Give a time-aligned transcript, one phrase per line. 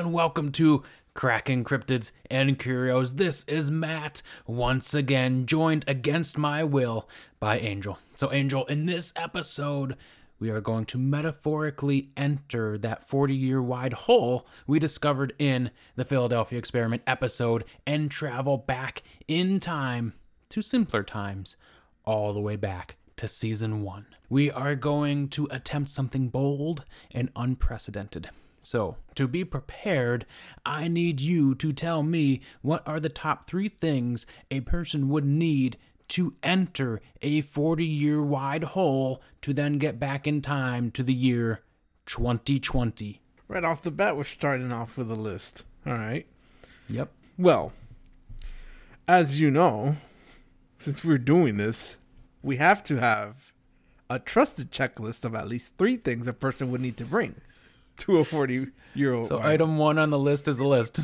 [0.00, 0.82] And welcome to
[1.12, 3.16] Cracking Cryptids and Curios.
[3.16, 7.06] This is Matt, once again joined against my will
[7.38, 7.98] by Angel.
[8.16, 9.98] So, Angel, in this episode,
[10.38, 16.06] we are going to metaphorically enter that 40 year wide hole we discovered in the
[16.06, 20.14] Philadelphia Experiment episode and travel back in time
[20.48, 21.56] to simpler times,
[22.06, 24.06] all the way back to season one.
[24.30, 28.30] We are going to attempt something bold and unprecedented.
[28.62, 30.26] So, to be prepared,
[30.66, 35.24] I need you to tell me what are the top three things a person would
[35.24, 41.02] need to enter a 40 year wide hole to then get back in time to
[41.02, 41.62] the year
[42.06, 43.20] 2020.
[43.48, 45.64] Right off the bat, we're starting off with a list.
[45.86, 46.26] All right.
[46.88, 47.10] Yep.
[47.38, 47.72] Well,
[49.08, 49.96] as you know,
[50.78, 51.98] since we're doing this,
[52.42, 53.52] we have to have
[54.08, 57.40] a trusted checklist of at least three things a person would need to bring
[58.00, 59.28] to a 40 year old.
[59.28, 60.98] So, item one on the list is the list.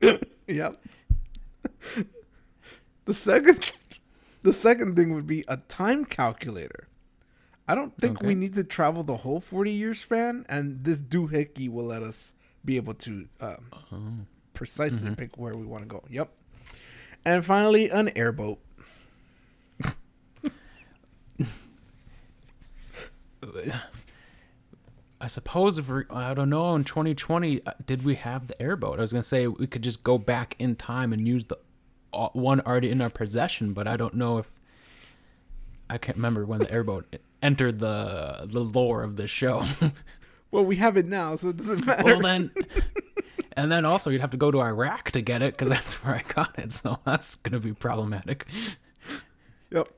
[0.46, 0.80] yep.
[3.04, 3.70] The second
[4.42, 6.88] the second thing would be a time calculator.
[7.68, 8.28] I don't think Okay.
[8.28, 12.34] we need to travel the whole 40 year span, and this doohickey will let us
[12.64, 16.04] be able to um, precisely pick where we want to go.
[16.08, 16.30] Yep.
[17.24, 18.58] And finally, an airboat.
[25.20, 28.98] I suppose if we're, I don't know, in 2020, uh, did we have the airboat?
[28.98, 31.58] I was going to say we could just go back in time and use the
[32.12, 34.50] uh, one already in our possession, but I don't know if,
[35.88, 39.64] I can't remember when the airboat entered the the lore of the show.
[40.52, 42.04] Well, we have it now, so it doesn't matter.
[42.04, 42.50] well, then,
[43.56, 46.14] and then also you'd have to go to Iraq to get it because that's where
[46.14, 48.46] I got it, so that's going to be problematic.
[49.70, 49.88] Yep.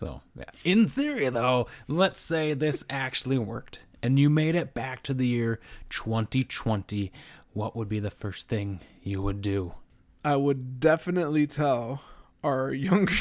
[0.00, 0.44] So, yeah.
[0.64, 5.26] In theory, though, let's say this actually worked and you made it back to the
[5.26, 5.60] year
[5.90, 7.10] 2020.
[7.52, 9.74] What would be the first thing you would do?
[10.24, 12.02] I would definitely tell
[12.44, 13.12] our younger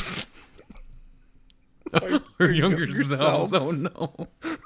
[1.94, 3.52] Our younger, younger selves.
[3.54, 3.68] selves.
[3.68, 4.28] Oh no.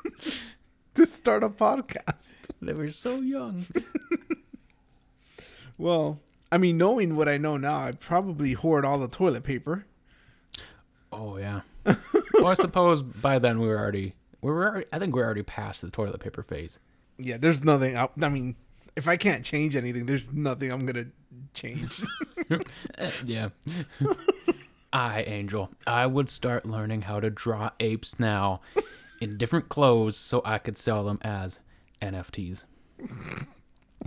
[0.96, 2.16] to start a podcast.
[2.62, 3.66] They were so young.
[5.78, 6.20] Well,
[6.52, 9.86] I mean, knowing what I know now, I'd probably hoard all the toilet paper.
[11.12, 11.62] Oh, yeah.
[11.86, 14.14] well, I suppose by then we were already.
[14.42, 16.80] We were already, I think we're already past the toilet paper phase.
[17.18, 17.96] Yeah, there's nothing.
[17.96, 18.56] I, I mean,
[18.96, 21.08] if I can't change anything, there's nothing I'm gonna
[21.54, 22.04] change.
[23.26, 23.50] Yeah.
[24.94, 28.60] I, Angel, I would start learning how to draw apes now
[29.22, 31.62] in different clothes so I could sell them as
[32.02, 32.66] NFTs.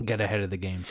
[0.05, 0.85] Get ahead of the game.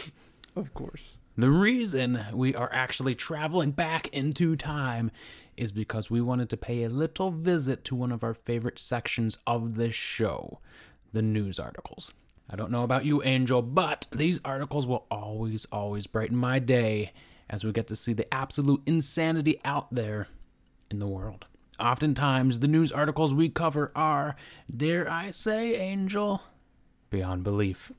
[0.56, 1.20] of course.
[1.38, 5.12] The reason we are actually traveling back into time
[5.58, 9.38] is because we wanted to pay a little visit to one of our favorite sections
[9.46, 10.60] of this show
[11.14, 12.14] the news articles.
[12.50, 17.14] I don't know about you, Angel, but these articles will always, always brighten my day
[17.50, 20.28] as we get to see the absolute insanity out there
[20.90, 21.46] in the world.
[21.80, 24.36] Oftentimes, the news articles we cover are,
[24.76, 26.42] dare I say, Angel,
[27.10, 27.92] beyond belief.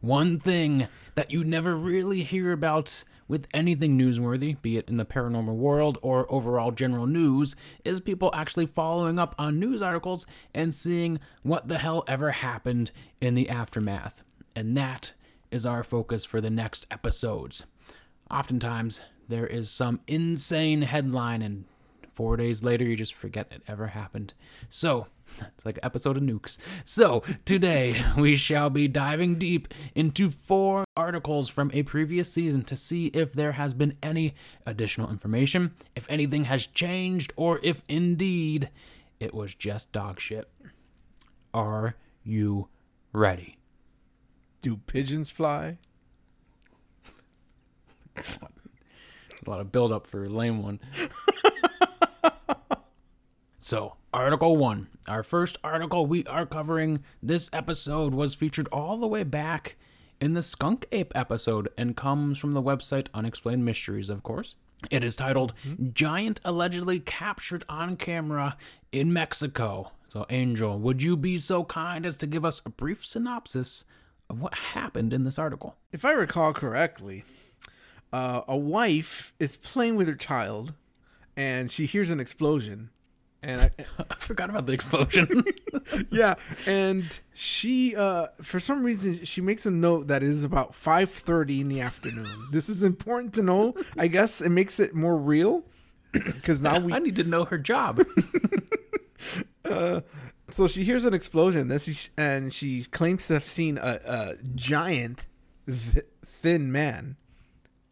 [0.00, 5.04] One thing that you never really hear about with anything newsworthy, be it in the
[5.04, 10.74] paranormal world or overall general news, is people actually following up on news articles and
[10.74, 12.90] seeing what the hell ever happened
[13.20, 14.22] in the aftermath.
[14.54, 15.12] And that
[15.50, 17.66] is our focus for the next episodes.
[18.30, 21.64] Oftentimes, there is some insane headline and
[22.14, 24.34] Four days later, you just forget it ever happened.
[24.68, 25.08] So,
[25.40, 26.58] it's like an episode of Nukes.
[26.84, 29.66] So, today we shall be diving deep
[29.96, 35.10] into four articles from a previous season to see if there has been any additional
[35.10, 38.70] information, if anything has changed, or if indeed
[39.18, 40.48] it was just dog shit.
[41.52, 42.68] Are you
[43.12, 43.58] ready?
[44.62, 45.78] Do pigeons fly?
[49.46, 50.80] A lot of build up for a lame one.
[53.64, 54.88] So, Article 1.
[55.08, 59.76] Our first article we are covering this episode was featured all the way back
[60.20, 64.54] in the Skunk Ape episode and comes from the website Unexplained Mysteries, of course.
[64.90, 65.54] It is titled
[65.94, 68.58] Giant Allegedly Captured on Camera
[68.92, 69.92] in Mexico.
[70.08, 73.86] So, Angel, would you be so kind as to give us a brief synopsis
[74.28, 75.78] of what happened in this article?
[75.90, 77.24] If I recall correctly,
[78.12, 80.74] uh, a wife is playing with her child,
[81.34, 82.90] and she hears an explosion,
[83.44, 83.70] and I,
[84.10, 85.44] I forgot about the explosion.
[86.10, 86.34] yeah,
[86.66, 91.10] and she, uh, for some reason, she makes a note that it is about five
[91.10, 92.48] thirty in the afternoon.
[92.50, 93.74] This is important to know.
[93.96, 95.64] I guess it makes it more real
[96.12, 98.02] because now we I need to know her job.
[100.50, 105.26] So she hears an explosion, she, and she claims to have seen a, a giant,
[105.66, 107.16] th- thin man,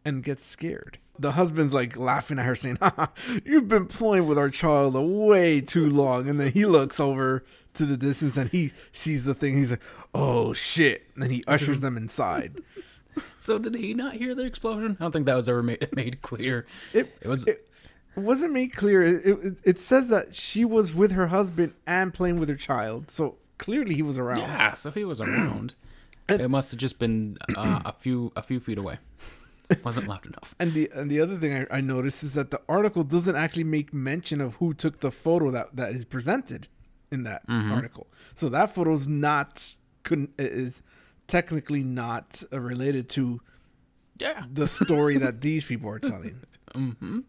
[0.05, 0.99] and gets scared.
[1.19, 3.07] The husband's like laughing at her, saying, Haha,
[3.45, 7.43] "You've been playing with our child way too long." And then he looks over
[7.75, 9.57] to the distance and he sees the thing.
[9.57, 9.81] He's like,
[10.13, 12.55] "Oh shit!" And then he ushers them inside.
[13.37, 14.97] So did he not hear the explosion?
[14.99, 16.65] I don't think that was ever made, made clear.
[16.93, 17.63] It, It was It
[18.15, 19.03] wasn't made clear.
[19.03, 23.11] It, it, it says that she was with her husband and playing with her child,
[23.11, 24.39] so clearly he was around.
[24.39, 24.73] yeah.
[24.73, 25.75] So he was around.
[26.29, 28.97] it must have just been uh, a few a few feet away.
[29.83, 30.53] Wasn't loud enough.
[30.59, 33.63] And the and the other thing I, I noticed is that the article doesn't actually
[33.63, 36.67] make mention of who took the photo that, that is presented
[37.11, 38.07] in that article.
[38.35, 40.83] So that photo is not couldn't is
[41.27, 43.39] technically not uh, related to
[44.19, 44.43] Yeah.
[44.51, 46.41] the story that these people are telling.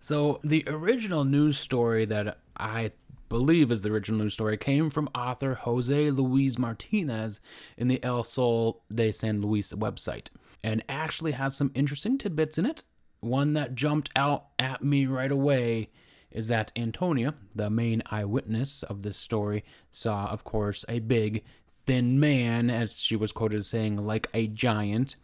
[0.00, 2.92] So the original news story that I
[3.28, 7.40] believe is the original news story came from author Jose Luis Martinez
[7.76, 10.28] in the El Sol de San Luis website
[10.62, 12.82] and actually has some interesting tidbits in it.
[13.20, 15.90] One that jumped out at me right away
[16.30, 21.42] is that Antonia, the main eyewitness of this story, saw, of course, a big,
[21.86, 25.16] thin man, as she was quoted as saying, like a giant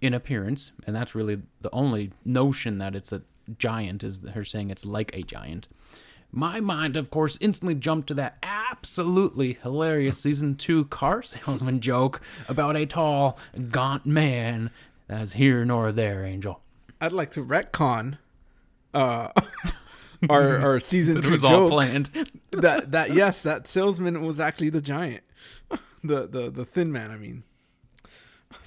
[0.00, 3.22] in appearance, and that's really the only notion that it's a
[3.58, 5.68] giant is her saying it's like a giant.
[6.32, 12.20] My mind, of course, instantly jumped to that absolutely hilarious season two car salesman joke
[12.48, 13.38] about a tall,
[13.70, 14.70] gaunt man
[15.08, 16.60] that's here nor there, Angel.
[17.00, 18.18] I'd like to retcon
[18.92, 19.28] uh,
[20.30, 22.10] our our season two was all joke planned.
[22.52, 25.24] that that yes, that salesman was actually the giant,
[26.02, 27.10] the the the thin man.
[27.10, 27.44] I mean,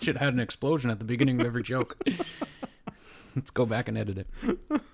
[0.01, 1.97] Should have had an explosion at the beginning of every joke.
[3.35, 4.27] Let's go back and edit it.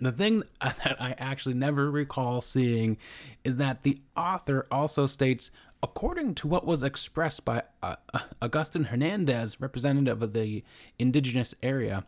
[0.01, 2.97] The thing that I actually never recall seeing
[3.43, 5.51] is that the author also states,
[5.81, 7.95] according to what was expressed by uh,
[8.41, 10.63] Augustin Hernandez, representative of the
[10.99, 12.05] indigenous area,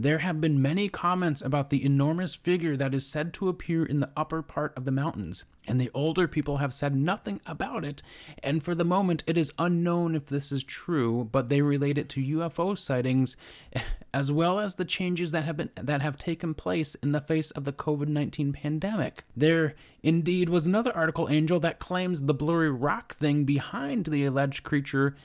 [0.00, 3.98] there have been many comments about the enormous figure that is said to appear in
[3.98, 8.00] the upper part of the mountains, and the older people have said nothing about it,
[8.40, 12.08] and for the moment it is unknown if this is true, but they relate it
[12.10, 13.36] to UFO sightings
[14.14, 17.50] as well as the changes that have been that have taken place in the face
[17.50, 19.24] of the COVID-19 pandemic.
[19.36, 24.62] There indeed was another article Angel that claims the blurry rock thing behind the alleged
[24.62, 25.16] creature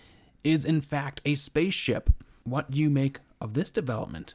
[0.44, 2.10] is in fact a spaceship.
[2.44, 4.34] What do you make of this development?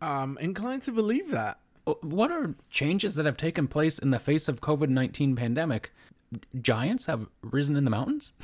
[0.00, 1.58] I'm inclined to believe that.
[1.86, 5.92] Uh, what are changes that have taken place in the face of COVID-19 pandemic?
[6.60, 8.32] Giants have risen in the mountains?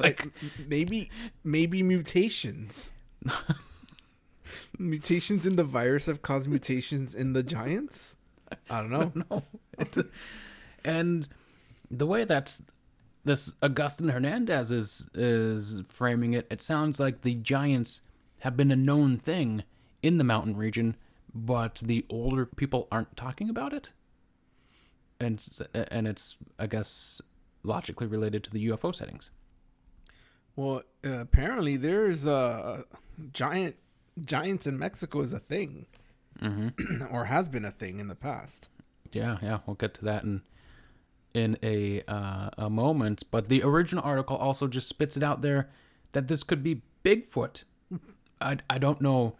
[0.00, 0.28] Like
[0.68, 1.10] maybe
[1.42, 2.92] maybe mutations.
[4.78, 8.16] mutations in the virus have caused mutations in the giants.
[8.70, 9.42] I don't know.
[9.96, 10.04] no.
[10.84, 11.26] And
[11.90, 12.62] the way that's
[13.24, 18.00] this Augustin Hernandez is is framing it, it sounds like the giants
[18.40, 19.64] have been a known thing
[20.02, 20.96] in the mountain region,
[21.34, 23.92] but the older people aren't talking about it.
[25.20, 27.20] And it's- and it's I guess
[27.62, 29.30] logically related to the UFO settings.
[30.56, 32.84] Well, uh, apparently there's a
[33.32, 33.76] giant
[34.24, 35.86] giants in Mexico is a thing,
[37.10, 38.68] or has been a thing in the past.
[39.12, 40.42] Yeah, yeah, we'll get to that in
[41.34, 43.22] in a uh, a moment.
[43.30, 45.68] But the original article also just spits it out there
[46.12, 47.64] that this could be Bigfoot.
[48.40, 49.36] I I don't know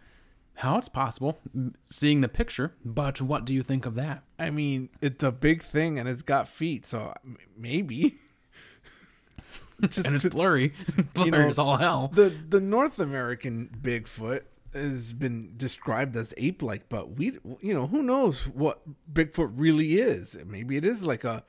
[0.59, 1.39] how it's possible
[1.85, 4.23] seeing the picture, but what do you think of that?
[4.37, 7.13] I mean, it's a big thing and it's got feet, so
[7.57, 8.19] maybe.
[9.81, 10.73] Just And it's blurry,
[11.13, 12.11] blurry know, all hell.
[12.13, 14.41] the the North American Bigfoot
[14.73, 20.37] has been described as ape-like, but we, you know, who knows what Bigfoot really is?
[20.45, 21.45] Maybe it is like a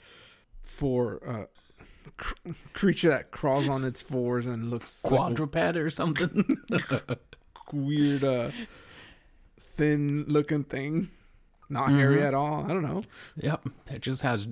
[0.62, 1.44] four uh,
[2.16, 6.44] cr- creature that crawls on its fours and looks like a Quadruped or something.
[7.72, 8.52] weird, uh,
[9.80, 11.10] thin-looking thing,
[11.68, 12.24] not hairy Mm-hmm.
[12.26, 12.64] at all.
[12.64, 13.02] I don't know.
[13.36, 14.44] yep, it just has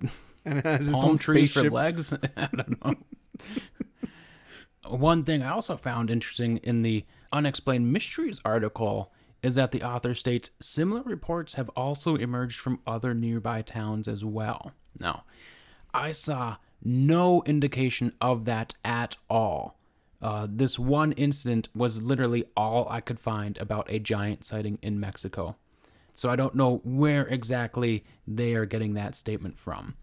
[0.44, 2.12] And it has its palm own trees for legs.
[2.37, 2.94] I don't know.
[4.88, 10.14] One thing I also found interesting in the Unexplained Mysteries article is that the author
[10.14, 14.73] states similar reports have also emerged from other nearby towns as well.
[14.99, 15.25] Now,
[15.92, 19.77] I saw no indication of that at all.
[20.20, 24.98] Uh, this one incident was literally all I could find about a giant sighting in
[24.98, 25.56] Mexico.
[26.12, 29.94] So I don't know where exactly they are getting that statement from.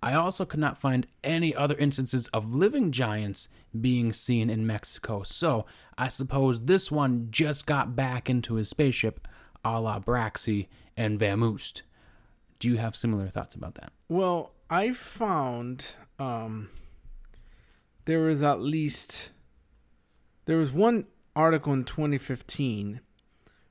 [0.00, 3.48] I also could not find any other instances of living giants
[3.80, 5.64] being seen in Mexico, so
[5.96, 9.26] I suppose this one just got back into his spaceship
[9.64, 11.82] a la Braxy and Vamoost.
[12.58, 13.92] Do you have similar thoughts about that?
[14.08, 15.88] Well, I found
[16.18, 16.70] um,
[18.04, 19.30] there was at least
[20.46, 23.00] there was one article in 2015,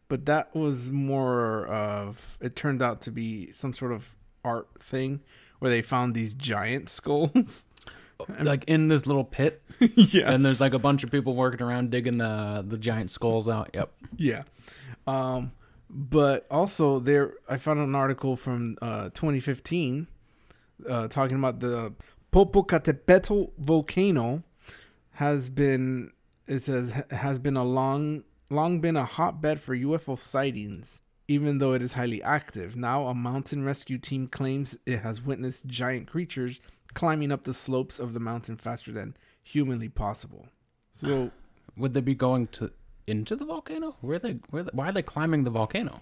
[0.07, 5.21] but that was more of it turned out to be some sort of art thing
[5.59, 7.65] where they found these giant skulls.
[8.39, 11.91] like in this little pit, yeah, and there's like a bunch of people working around
[11.91, 13.69] digging the the giant skulls out.
[13.73, 13.91] Yep.
[14.17, 14.43] Yeah.
[15.07, 15.51] Um,
[15.89, 20.07] but also there, I found an article from uh, 2015
[20.89, 21.93] uh, talking about the
[22.31, 24.43] Popocatépetl volcano
[25.11, 26.11] has been
[26.47, 31.73] it says has been a long long been a hotbed for UFO sightings even though
[31.73, 32.75] it is highly active.
[32.75, 36.59] Now a mountain rescue team claims it has witnessed giant creatures
[36.93, 40.47] climbing up the slopes of the mountain faster than humanly possible.
[40.91, 41.31] So
[41.77, 42.71] Would they be going to
[43.07, 43.95] into the volcano?
[44.01, 44.39] Where are they?
[44.49, 44.63] Where?
[44.63, 46.01] They, why are they climbing the volcano?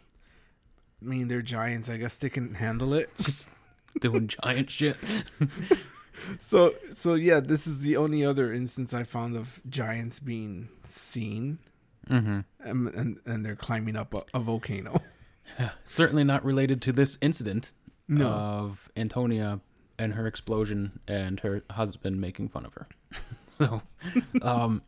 [1.02, 1.90] I mean, they're giants.
[1.90, 3.10] I guess they can handle it.
[3.22, 3.50] Just
[4.02, 4.98] doing giant shit.
[6.40, 11.60] so, so yeah, this is the only other instance I found of giants being seen,
[12.10, 12.40] Mm-hmm.
[12.60, 15.02] and and, and they're climbing up a, a volcano.
[15.84, 17.74] Certainly not related to this incident
[18.08, 18.28] No.
[18.28, 19.60] of Antonia
[20.00, 22.88] and her explosion and her husband making fun of her.
[23.48, 23.82] so,
[24.42, 24.82] um,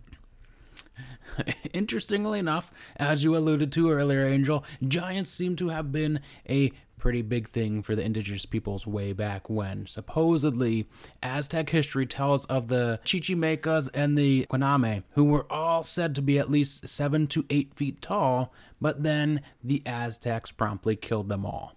[1.73, 6.71] interestingly enough, as you alluded to earlier, Angel, giants seem to have been a
[7.03, 9.85] pretty big thing for the indigenous peoples way back when.
[9.85, 10.87] Supposedly,
[11.21, 16.39] Aztec history tells of the Chichimecas and the Quiname, who were all said to be
[16.39, 21.75] at least seven to eight feet tall, but then the Aztecs promptly killed them all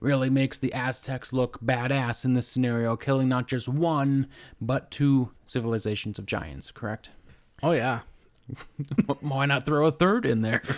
[0.00, 4.26] really makes the Aztecs look badass in this scenario, killing not just one,
[4.60, 7.10] but two civilizations of giants, correct?
[7.62, 8.00] Oh yeah,
[9.20, 10.62] Why not throw a third in there?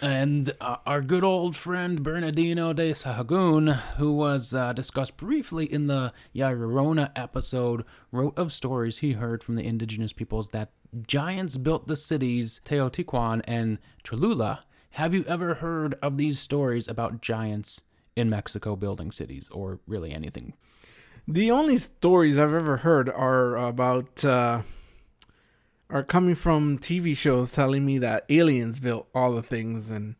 [0.00, 5.86] and uh, our good old friend Bernardino de Sahagún, who was uh, discussed briefly in
[5.86, 10.70] the La Llorona episode, wrote of stories he heard from the indigenous peoples that
[11.06, 14.60] giants built the cities Teotihuacan and Cholula.
[14.92, 17.82] Have you ever heard of these stories about giants
[18.16, 20.54] in Mexico building cities, or really anything?
[21.28, 24.62] the only stories I've ever heard are about uh,
[25.90, 30.16] are coming from TV shows telling me that aliens built all the things, and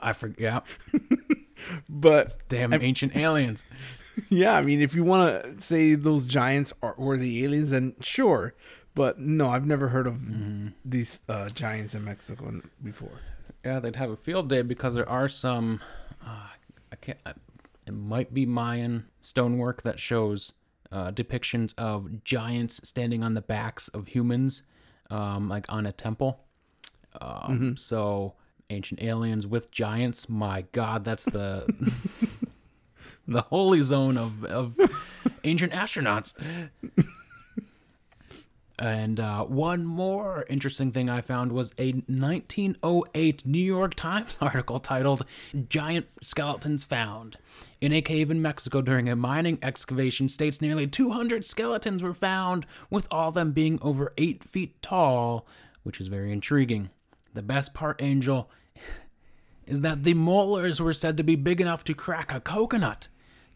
[0.00, 0.64] I forget.
[1.88, 3.64] but Damn ancient aliens.
[4.28, 7.94] yeah, I mean, if you want to say those giants are were the aliens, then
[8.00, 8.54] sure.
[8.94, 10.20] But no, I've never heard of
[10.84, 13.18] these uh, giants in Mexico before.
[13.64, 15.80] Yeah, they'd have a field day because there are some.
[16.24, 16.46] Uh,
[16.92, 17.18] I can't.
[17.26, 17.32] I,
[17.86, 20.52] it might be Mayan stonework that shows
[20.94, 24.62] uh, depictions of giants standing on the backs of humans,
[25.10, 26.40] um, like on a temple.
[27.20, 28.34] Um, So
[28.70, 30.28] ancient aliens with giants.
[30.28, 31.66] My God, that's the
[33.28, 34.76] the holy zone of of
[35.42, 36.34] ancient astronauts.
[38.78, 44.80] And uh, one more interesting thing I found was a 1908 New York Times article
[44.80, 45.24] titled
[45.68, 47.36] Giant Skeletons Found.
[47.80, 52.66] In a cave in Mexico during a mining excavation, states nearly 200 skeletons were found,
[52.90, 55.46] with all of them being over 8 feet tall,
[55.84, 56.90] which is very intriguing.
[57.32, 58.50] The best part, Angel,
[59.66, 63.06] is that the molars were said to be big enough to crack a coconut.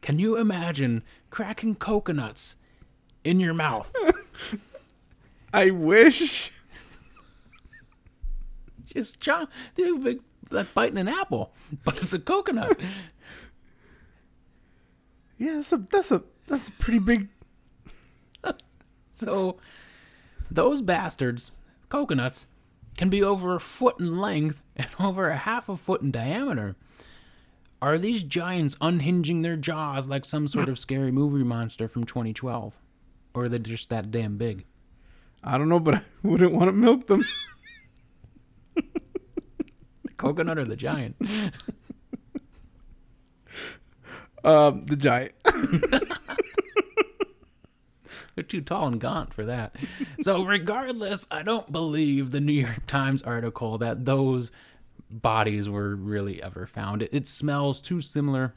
[0.00, 2.54] Can you imagine cracking coconuts
[3.24, 3.92] in your mouth?
[5.52, 6.52] I wish.
[8.92, 9.20] Just
[9.98, 11.52] big, like biting an apple,
[11.84, 12.78] but it's a coconut.
[15.38, 17.28] Yeah, that's a that's a that's a pretty big.
[19.12, 19.56] so,
[20.50, 21.52] those bastards,
[21.88, 22.46] coconuts,
[22.96, 26.76] can be over a foot in length and over a half a foot in diameter.
[27.80, 32.74] Are these giants unhinging their jaws like some sort of scary movie monster from 2012?
[33.34, 34.64] Or are they just that damn big?
[35.42, 37.24] I don't know, but I wouldn't want to milk them.
[38.74, 38.82] The
[40.16, 41.16] coconut or the giant?
[44.44, 45.32] Um, the giant.
[48.34, 49.74] They're too tall and gaunt for that.
[50.20, 54.52] So, regardless, I don't believe the New York Times article that those
[55.10, 57.02] bodies were really ever found.
[57.02, 58.54] It, it smells too similar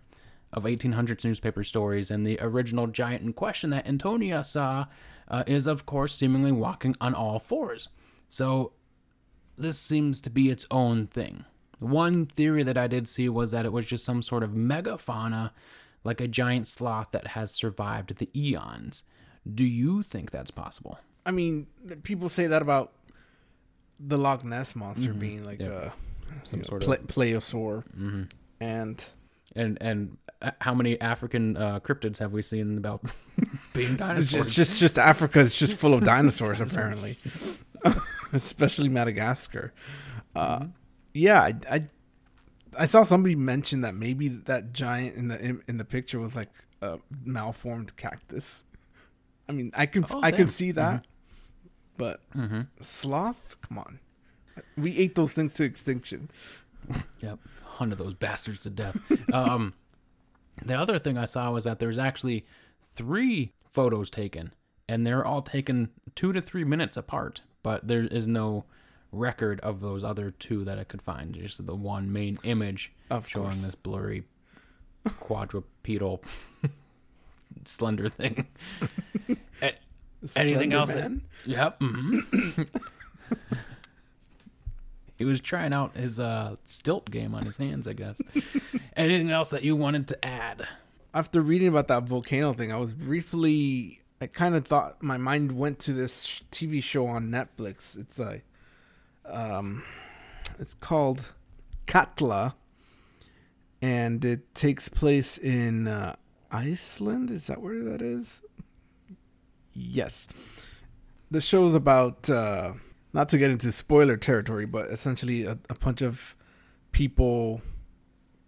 [0.53, 4.85] of 1800s newspaper stories, and the original giant in question that Antonia saw
[5.27, 7.87] uh, is, of course, seemingly walking on all fours.
[8.29, 8.73] So,
[9.57, 11.45] this seems to be its own thing.
[11.79, 15.51] One theory that I did see was that it was just some sort of megafauna,
[16.03, 19.03] like a giant sloth that has survived the eons.
[19.51, 20.99] Do you think that's possible?
[21.25, 21.67] I mean,
[22.03, 22.91] people say that about
[23.99, 25.71] the Loch Ness monster being like Yep.
[25.71, 25.93] a
[26.43, 28.27] Some you know, sort of plesiosaur,
[28.59, 29.09] and
[29.55, 33.01] And and uh, how many African uh, cryptids have we seen about
[33.73, 34.45] being dinosaurs?
[34.53, 37.17] just, just just Africa is just full of dinosaurs apparently,
[38.33, 39.73] especially Madagascar.
[40.35, 40.67] Uh,
[41.13, 41.87] yeah, I, I
[42.79, 46.35] I saw somebody mention that maybe that giant in the in, in the picture was
[46.35, 46.49] like
[46.81, 48.63] a malformed cactus.
[49.49, 51.05] I mean, I can Oh, I can see that,
[51.97, 52.21] but
[52.79, 53.99] sloth, come on,
[54.77, 56.31] we ate those things to extinction.
[57.19, 57.39] Yep,
[57.71, 58.97] hunted those bastards to death.
[59.33, 59.73] um,
[60.63, 62.45] the other thing I saw was that there's actually
[62.83, 64.53] three photos taken,
[64.87, 67.41] and they're all taken two to three minutes apart.
[67.63, 68.65] But there is no
[69.11, 71.33] record of those other two that I could find.
[71.35, 73.61] Just the one main image Of showing course.
[73.61, 74.23] this blurry
[75.19, 76.21] quadrupedal
[77.65, 78.47] slender thing.
[80.35, 80.91] Anything else?
[80.91, 81.11] That,
[81.45, 81.79] yep.
[81.79, 82.67] mhm.
[85.21, 88.21] He was trying out his uh, stilt game on his hands, I guess.
[88.95, 90.67] Anything else that you wanted to add?
[91.13, 94.01] after reading about that volcano thing, I was briefly.
[94.19, 97.97] I kind of thought my mind went to this sh- TV show on Netflix.
[97.97, 98.41] It's a,
[99.25, 99.83] um,
[100.59, 101.33] it's called
[101.87, 102.53] Katla,
[103.81, 106.15] and it takes place in uh,
[106.51, 107.31] Iceland.
[107.31, 108.43] Is that where that is?
[109.73, 110.27] Yes.
[111.31, 112.73] The show is about uh,
[113.13, 116.35] not to get into spoiler territory, but essentially a, a bunch of
[116.91, 117.61] people,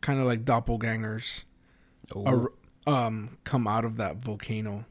[0.02, 1.46] kind of like doppelgangers
[2.16, 2.52] Oh, ar-
[2.86, 4.86] um come out of that volcano.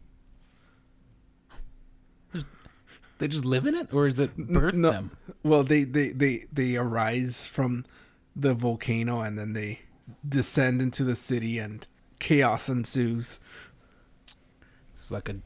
[3.19, 4.91] they just live in it, or is it birth no.
[4.91, 5.11] them?
[5.43, 7.85] Well, they they they they arise from
[8.35, 9.81] the volcano and then they
[10.27, 11.87] descend into the city and
[12.19, 13.39] chaos ensues.
[14.93, 15.37] It's like a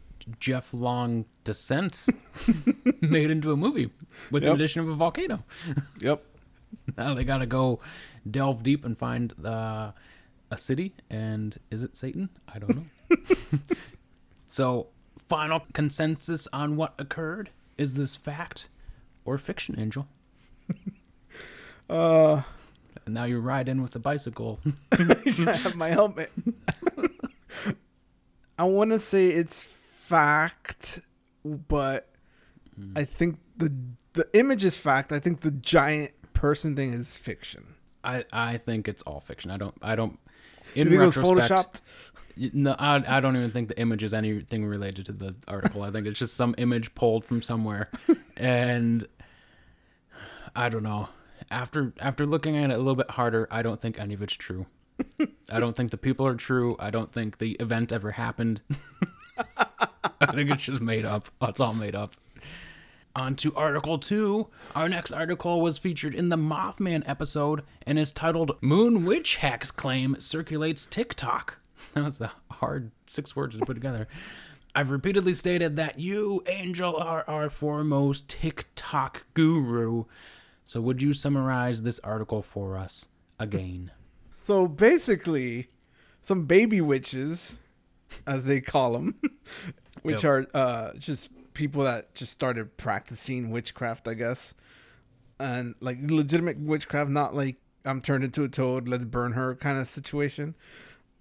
[0.41, 2.07] Jeff Long descent
[3.01, 3.91] made into a movie
[4.31, 5.45] with the addition of a volcano.
[6.01, 6.25] Yep.
[6.97, 7.81] Now they got to go
[8.29, 9.93] delve deep and find uh,
[10.51, 10.95] a city.
[11.11, 12.29] And is it Satan?
[12.53, 13.17] I don't know.
[14.49, 17.51] so, final consensus on what occurred?
[17.79, 18.69] Is this fact
[19.25, 20.07] or fiction, Angel?
[21.89, 22.43] Uh,
[23.05, 24.59] And now you ride in with the bicycle.
[24.93, 26.33] I have my helmet.
[28.59, 29.73] I want to say it's
[30.07, 31.01] fact,
[31.45, 32.09] but
[32.95, 33.73] I think the
[34.13, 35.13] the image is fact.
[35.13, 37.75] I think the giant person thing is fiction.
[38.05, 39.51] I, I think it's all fiction.
[39.51, 40.19] I don't I don't.
[40.75, 41.81] In You think it was photoshopped?
[42.53, 45.83] No, I, I don't even think the image is anything related to the article.
[45.83, 47.91] I think it's just some image pulled from somewhere,
[48.37, 49.07] and
[50.55, 51.09] I don't know.
[51.51, 54.35] After after looking at it a little bit harder, I don't think any of it's
[54.35, 54.67] true.
[55.51, 56.77] I don't think the people are true.
[56.79, 58.61] I don't think the event ever happened.
[60.21, 61.29] I think it's just made up.
[61.43, 62.15] It's all made up.
[63.15, 64.47] On to Article 2.
[64.75, 69.71] Our next article was featured in the Mothman episode and is titled Moon Witch Hex
[69.71, 71.59] Claim Circulates TikTok.
[71.95, 74.09] That was a hard six words to put together.
[74.75, 80.05] I've repeatedly stated that you, Angel, are our foremost TikTok guru.
[80.67, 83.91] So would you summarize this article for us again?
[84.37, 85.69] So basically,
[86.21, 87.57] some baby witches,
[88.27, 89.15] as they call them,
[90.03, 90.31] which Yep.
[90.33, 94.55] are uh, just people that just started practicing witchcraft, I guess,
[95.39, 99.79] and like legitimate witchcraft, not like I'm turned into a toad, let's burn her kind
[99.79, 100.55] of situation.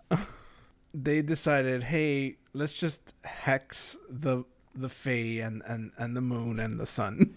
[0.93, 4.43] they decided, hey, let's just hex the
[4.77, 7.35] the fae and and and the moon and the sun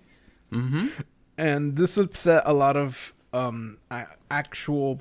[0.53, 0.89] Mm-hmm.
[1.39, 3.79] and this upset a lot of um
[4.31, 5.01] actual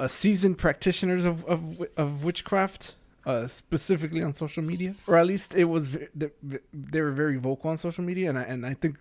[0.00, 2.94] uh, seasoned practitioners of of, of witchcraft
[3.26, 7.76] uh specifically on social media or at least it was they, were very vocal on
[7.76, 8.96] social media and I, and I think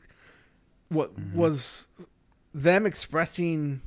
[0.89, 1.87] what was
[2.53, 3.81] them expressing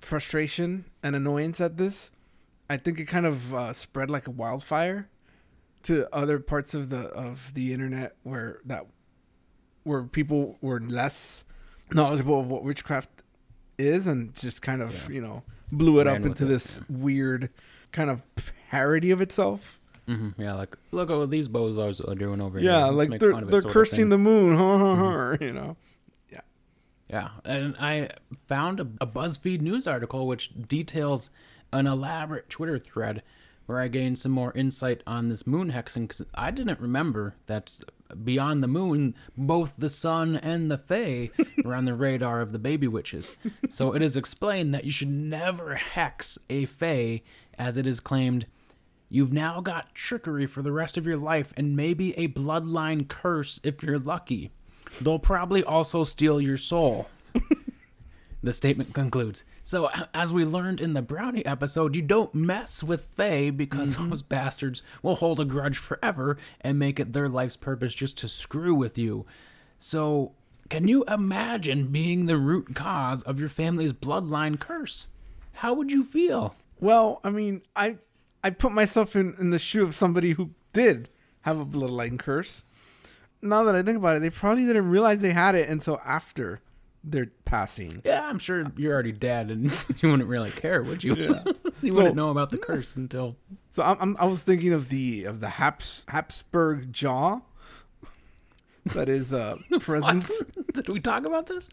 [0.00, 2.10] frustration and annoyance at this
[2.70, 5.08] I think it kind of uh, spread like a wildfire
[5.84, 8.86] to other parts of the of the internet where that
[9.84, 11.44] where people were less
[11.92, 13.08] knowledgeable of what witchcraft
[13.78, 15.14] is and just kind of Yeah.
[15.14, 17.48] you know blew it Ran up into it, this weird
[17.92, 18.22] kind of
[18.70, 19.80] parody of itself.
[20.06, 20.40] Mm-hmm.
[20.40, 22.92] Yeah, like look at what these bozos are doing over Yeah, here.
[22.94, 25.76] Let's like they're fun of it they're cursing the moon, ha, you know.
[26.32, 26.40] Yeah,
[27.08, 28.10] yeah, and I
[28.46, 31.28] found a, a BuzzFeed news article which details
[31.72, 33.22] an elaborate Twitter thread
[33.66, 37.70] where I gained some more insight on this moon hexing because I didn't remember that
[38.24, 41.28] beyond the moon, both the sun and the fae
[41.64, 43.36] were on the radar of the baby witches.
[43.68, 47.20] So it is explained that you should never hex a fae,
[47.58, 48.46] as it is claimed.
[49.08, 53.60] You've now got trickery for the rest of your life and maybe a bloodline curse
[53.64, 54.50] if you're lucky.
[55.00, 57.08] They'll probably also steal your soul.
[58.42, 59.44] The statement concludes.
[59.64, 64.10] So, as we learned in the Brownie episode, you don't mess with Fae because mm-hmm.
[64.10, 68.28] those bastards will hold a grudge forever and make it their life's purpose just to
[68.28, 69.26] screw with you.
[69.80, 70.32] So,
[70.70, 75.08] can you imagine being the root cause of your family's bloodline curse?
[75.54, 76.54] How would you feel?
[76.78, 77.96] Well, I mean, I
[78.42, 81.08] I put myself in, in the shoe of somebody who did
[81.42, 82.64] have a bloodline curse.
[83.42, 86.60] Now that I think about it, they probably didn't realize they had it until after
[87.04, 88.02] their passing.
[88.04, 89.64] Yeah, I'm sure you're already dead and
[90.02, 91.14] you wouldn't really care, would you?
[91.14, 91.42] Yeah.
[91.82, 93.36] you So- wouldn't know about the curse until.
[93.72, 97.40] So I'm, I'm I was thinking of the of the Haps, Habsburg jaw.
[98.94, 100.30] That is uh present.
[100.72, 101.68] Did we talk about this?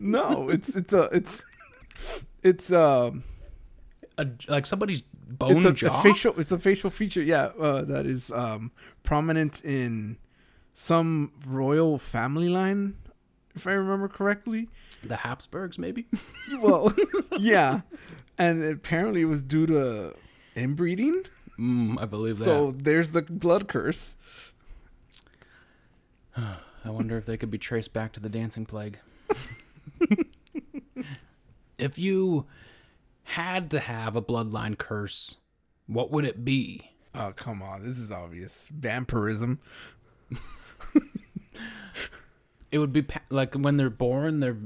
[0.00, 1.44] No, it's it's a it's
[2.42, 3.22] it's um
[4.18, 8.06] A, like somebody's bone it's a, a facial it's a facial feature yeah uh, that
[8.06, 8.70] is um
[9.02, 10.16] prominent in
[10.74, 12.96] some royal family line
[13.54, 14.68] if i remember correctly
[15.02, 16.06] the Habsburgs, maybe?
[16.60, 16.92] well
[17.38, 17.82] yeah
[18.38, 20.14] and apparently it was due to
[20.54, 21.24] inbreeding
[21.58, 22.44] Mm, I believe that.
[22.44, 24.14] so there's the blood curse
[26.36, 28.98] I wonder if they could be traced back to the dancing plague.
[31.78, 32.46] if you
[33.30, 35.36] had to have a bloodline curse,
[35.86, 36.90] what would it be?
[37.18, 39.58] oh come on this is obvious vampirism
[42.72, 44.58] It would be pa- like when they're born, they're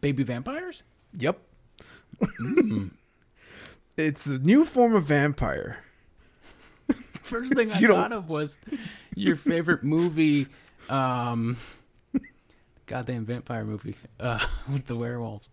[0.00, 0.82] baby vampires?
[1.16, 1.38] yep
[3.96, 5.78] it's a new form of vampire
[7.22, 8.58] First thing I thought of was
[9.14, 10.46] your favorite movie,
[10.90, 11.56] um,
[12.86, 15.48] goddamn vampire movie uh, with the werewolves.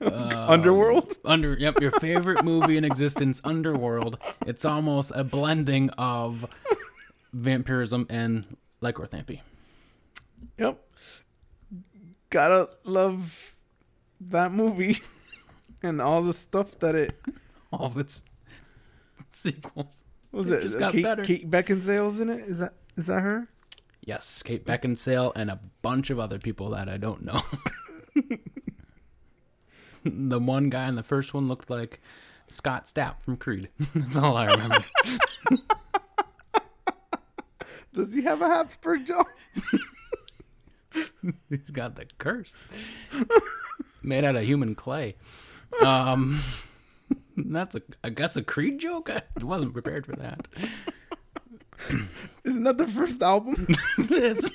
[0.00, 4.16] Um, underworld Under yep, your favorite movie in existence, Underworld.
[4.46, 6.46] It's almost a blending of
[7.32, 9.42] vampirism and lycanthropy.
[10.58, 10.78] Yep.
[12.30, 13.54] Gotta love
[14.20, 14.98] that movie
[15.82, 17.18] and all the stuff that it
[17.72, 18.24] All of its
[19.30, 20.04] sequels.
[20.30, 20.62] what was It it.
[20.62, 21.24] just got Kate, better.
[21.24, 22.40] Kate Beckinsale's in it.
[22.48, 23.48] Is that is that her?
[24.02, 27.40] Yes, Kate Beckinsale and a bunch of other people that I don't know.
[30.04, 32.00] the one guy in the first one looked like
[32.48, 33.68] Scott Stapp from Creed.
[33.94, 34.78] That's all I remember.
[37.94, 39.24] Does he have a Habsburg jaw?
[41.48, 42.54] He's got the curse.
[44.02, 45.16] Made out of human clay.
[45.84, 46.40] Um
[47.36, 49.10] that's a I guess a Creed joke.
[49.10, 50.46] I wasn't prepared for that.
[52.44, 53.66] Isn't that the first album?
[54.08, 54.48] This?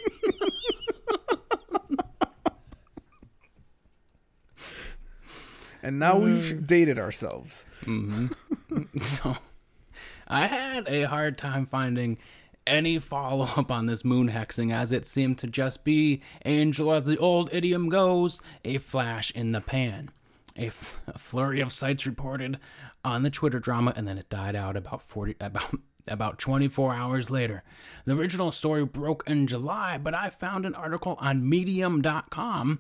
[5.84, 6.66] And now we've mm.
[6.66, 7.66] dated ourselves.
[7.84, 8.28] Mm-hmm.
[9.02, 9.38] So
[10.28, 12.18] I had a hard time finding
[12.66, 17.06] any follow up on this moon hexing as it seemed to just be angel as
[17.06, 20.10] the old idiom goes, a flash in the pan.
[20.56, 22.60] A, f- a flurry of sites reported
[23.04, 25.76] on the Twitter drama and then it died out about 40 about
[26.08, 27.64] about 24 hours later.
[28.06, 32.80] The original story broke in July, but I found an article on medium.com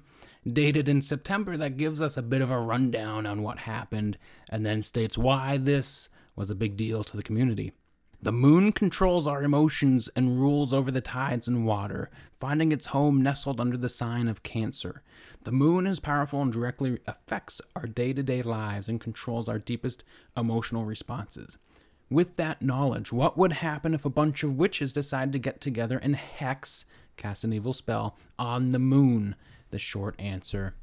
[0.51, 4.17] dated in September that gives us a bit of a rundown on what happened
[4.49, 7.71] and then states why this was a big deal to the community.
[8.23, 13.21] The moon controls our emotions and rules over the tides and water, finding its home
[13.21, 15.03] nestled under the sign of Cancer.
[15.43, 19.59] The moon is powerful and directly affects our day to day lives and controls our
[19.59, 20.05] deepest
[20.37, 21.57] emotional responses.
[22.09, 25.97] With that knowledge, what would happen if a bunch of witches decide to get together
[25.97, 26.85] and hex,
[27.17, 29.35] cast an evil spell, on the moon?
[29.73, 30.75] The short answer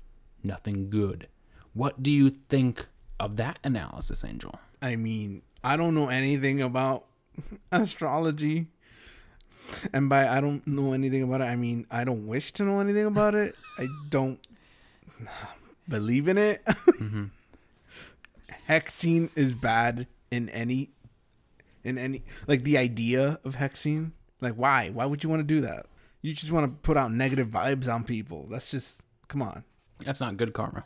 [0.43, 1.29] nothing good.
[1.75, 2.89] What do you think
[3.21, 4.59] of that analysis, Angel?
[4.83, 7.05] I mean, I don't know anything about
[7.71, 8.67] astrology.
[9.93, 12.81] And by I don't know anything about it, I mean I don't wish to know
[12.81, 13.57] anything about it.
[13.79, 14.45] I don't
[15.89, 16.65] believe in it.
[16.65, 17.27] Mm-hmm.
[18.69, 20.91] Hexing is bad in any
[21.85, 24.11] in any like the idea of hexing.
[24.41, 24.91] Like why?
[24.91, 25.87] Why would you want to do that?
[26.23, 28.47] You just want to put out negative vibes on people.
[28.51, 29.65] That's just come on.
[30.05, 30.85] That's not good karma.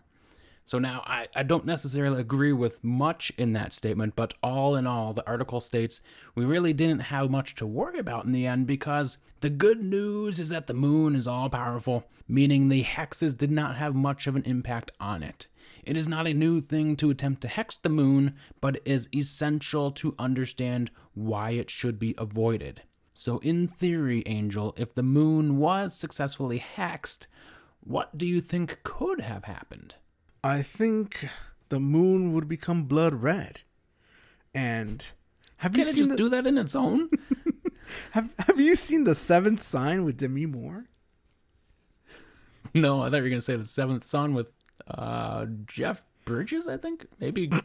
[0.67, 4.87] So now I, I don't necessarily agree with much in that statement, but all in
[4.87, 6.01] all, the article states
[6.35, 10.41] we really didn't have much to worry about in the end because the good news
[10.41, 14.37] is that the moon is all powerful, meaning the hexes did not have much of
[14.37, 15.49] an impact on it.
[15.83, 19.91] It is not a new thing to attempt to hex the moon, but is essential
[19.93, 22.83] to understand why it should be avoided.
[23.15, 27.27] So, in theory, Angel, if the moon was successfully hexed,
[27.81, 29.95] what do you think could have happened?
[30.43, 31.29] I think
[31.69, 33.61] the moon would become blood red.
[34.53, 35.07] And
[35.59, 37.09] have you Can't it seen just the, do that in its own?
[38.13, 40.85] have have you seen the seventh sign with Demi Moore?
[42.75, 44.51] no, I thought you were going to say the seventh son with
[44.89, 47.51] Uh, Jeff Bridges, I think maybe.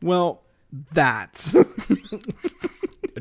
[0.00, 0.42] Well,
[0.92, 1.56] that's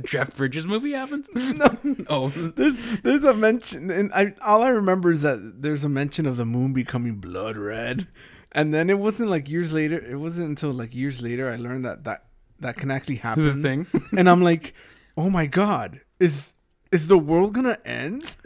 [0.07, 1.29] Jeff Bridges movie happens.
[1.35, 1.77] no.
[2.09, 6.25] Oh, There's there's a mention, and I all I remember is that there's a mention
[6.25, 8.07] of the moon becoming blood red,
[8.53, 9.99] and then it wasn't like years later.
[9.99, 12.23] It wasn't until like years later I learned that that
[12.59, 13.61] that can actually this happen.
[13.61, 13.87] thing.
[14.17, 14.73] and I'm like,
[15.17, 16.53] oh my god, is
[16.91, 18.37] is the world gonna end?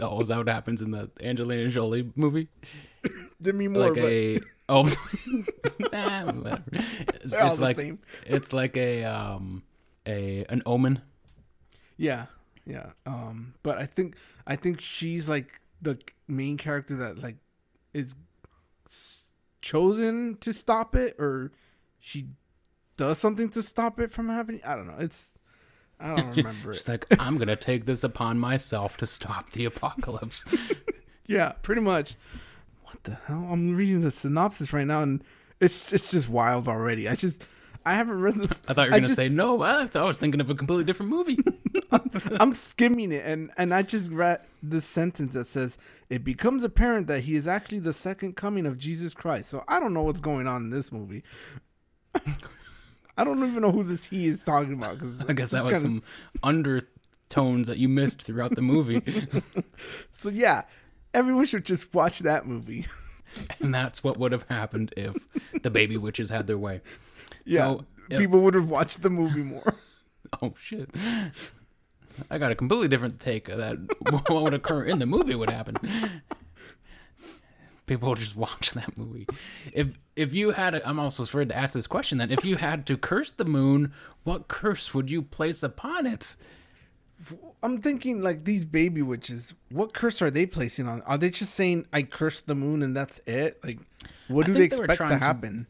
[0.00, 2.48] Oh, is that what happens in the Angelina Jolie movie?
[3.42, 4.82] Demi Moore, like but a oh,
[5.92, 6.58] Nah.
[6.72, 9.64] It's, it's like it's like a um
[10.10, 11.02] a an omen.
[11.96, 12.26] Yeah,
[12.66, 12.90] yeah.
[13.06, 17.36] Um, but I think I think she's like the main character that like
[17.94, 18.14] is
[19.62, 21.52] chosen to stop it, or
[21.98, 22.28] she
[22.96, 24.60] does something to stop it from happening.
[24.64, 24.96] I don't know.
[24.98, 25.34] It's
[25.98, 26.76] I don't remember it.
[26.76, 30.44] She's like, I'm gonna take this upon myself to stop the apocalypse.
[31.30, 32.16] Yeah, pretty much.
[32.82, 33.46] What the hell?
[33.48, 35.22] I'm reading the synopsis right now, and
[35.60, 37.08] it's it's just wild already.
[37.08, 37.46] I just
[37.84, 38.56] I haven't read the.
[38.68, 39.62] I thought you were gonna say no.
[39.62, 41.38] I thought I was thinking of a completely different movie.
[42.40, 47.06] I'm skimming it, and and I just read this sentence that says it becomes apparent
[47.06, 49.48] that he is actually the second coming of Jesus Christ.
[49.48, 51.22] So I don't know what's going on in this movie.
[53.16, 54.98] I don't even know who this he is talking about.
[54.98, 56.02] Cause I guess that was kinda- some
[56.42, 59.02] undertones that you missed throughout the movie,
[60.16, 60.62] So yeah,
[61.14, 62.86] everyone should just watch that movie.
[63.60, 65.14] and that's what would have happened if
[65.62, 66.80] the baby witches had their way.
[67.44, 68.18] Yeah, So, yeah.
[68.18, 69.74] people would have watched the movie more.
[70.42, 70.88] Oh shit!
[72.30, 73.78] I got a completely different take of that.
[74.30, 75.76] What would occur in the movie would happen.
[77.86, 79.26] People would just watch that movie.
[79.72, 82.18] If if you had, i I'm also afraid to ask this question.
[82.18, 86.36] Then, if you had to curse the moon, what curse would you place upon it?
[87.62, 89.54] I'm thinking like these baby witches.
[89.70, 91.02] What curse are they placing on?
[91.02, 93.58] Are they just saying I curse the moon and that's it?
[93.64, 93.80] Like,
[94.28, 95.66] what do they expect to trying to- happen?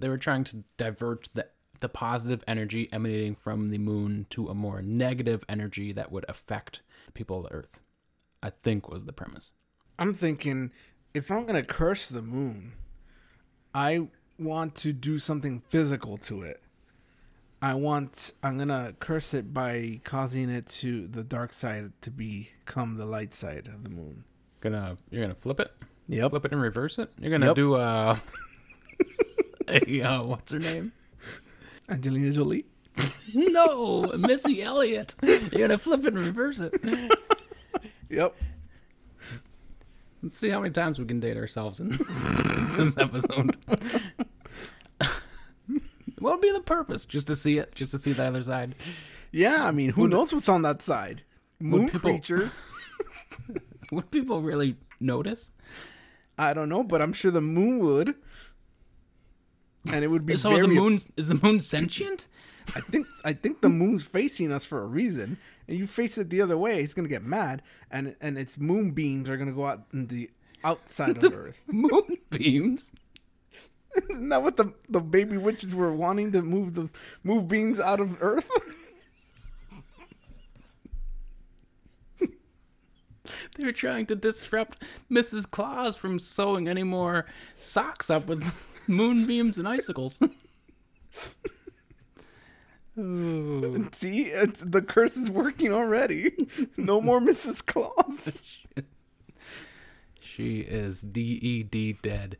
[0.00, 1.48] They were trying to divert the
[1.80, 6.80] the positive energy emanating from the moon to a more negative energy that would affect
[7.04, 7.82] the people of the Earth.
[8.42, 9.52] I think was the premise.
[9.98, 10.70] I'm thinking
[11.12, 12.72] if I'm gonna curse the moon,
[13.74, 16.60] I want to do something physical to it.
[17.62, 22.96] I want I'm gonna curse it by causing it to the dark side to become
[22.96, 24.24] the light side of the moon.
[24.60, 25.72] Gonna you're gonna flip it.
[26.08, 26.30] Yep.
[26.30, 27.10] flip it and reverse it.
[27.18, 27.56] You're gonna Yep.
[27.56, 28.16] do uh,
[29.68, 30.92] a uh, what's her name?
[31.88, 32.66] Angelina Jolie.
[33.34, 35.14] No, Missy Elliott.
[35.22, 36.72] You're gonna flip it and reverse it.
[38.08, 38.34] Yep.
[40.22, 41.90] Let's see how many times we can date ourselves in
[42.76, 43.56] this episode.
[46.18, 47.04] what would be the purpose?
[47.04, 48.74] Just to see it, just to see the other side.
[49.32, 51.22] Yeah, I mean, who Would- knows what's on that side?
[51.60, 52.50] Moon people- creatures.
[53.92, 55.52] Would people really notice?
[56.38, 58.14] I don't know, but I'm sure the moon would.
[59.92, 62.28] And it would be So very is the moon is the moon sentient?
[62.74, 65.38] I think I think the moon's facing us for a reason.
[65.68, 69.28] And you face it the other way, it's gonna get mad, and and its moonbeams
[69.28, 70.30] are gonna go out in the
[70.64, 71.60] outside of Earth.
[71.66, 72.92] Moonbeams.
[74.10, 76.90] Isn't that what the the baby witches were wanting to move the
[77.22, 78.48] move beings out of Earth?
[83.56, 85.50] They were trying to disrupt Mrs.
[85.50, 87.26] Claus from sewing any more
[87.58, 88.44] socks up with
[88.88, 90.20] moonbeams and icicles.
[92.98, 93.88] Ooh.
[93.92, 96.32] See, it's, the curse is working already.
[96.76, 97.64] No more Mrs.
[97.64, 98.42] Claus.
[100.20, 102.36] She is DED dead.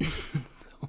[0.00, 0.88] So,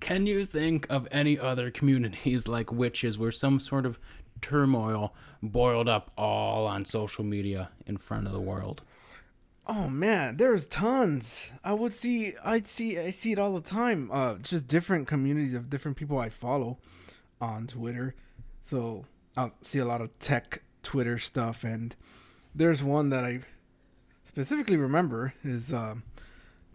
[0.00, 3.98] can you think of any other communities like witches where some sort of
[4.40, 8.82] turmoil boiled up all on social media in front of the world?
[9.70, 11.52] Oh man, there's tons.
[11.62, 14.08] I would see, I'd see, I see it all the time.
[14.10, 16.78] Uh, just different communities of different people I follow
[17.38, 18.14] on Twitter.
[18.64, 19.04] So
[19.36, 21.94] I'll see a lot of tech Twitter stuff, and
[22.54, 23.40] there's one that I
[24.24, 26.02] specifically remember is um,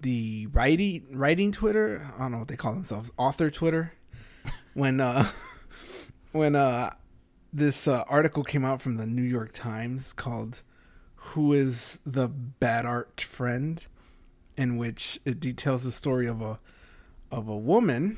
[0.01, 2.13] the writing writing Twitter.
[2.15, 3.93] I don't know what they call themselves, author Twitter.
[4.75, 5.27] when uh,
[6.31, 6.93] when uh,
[7.51, 10.61] this uh, article came out from the New York Times called
[11.31, 13.83] "Who is the Bad Art Friend,"
[14.57, 16.59] in which it details the story of a
[17.31, 18.17] of a woman,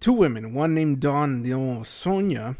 [0.00, 2.56] two women, one named Dawn, and the other one was Sonia.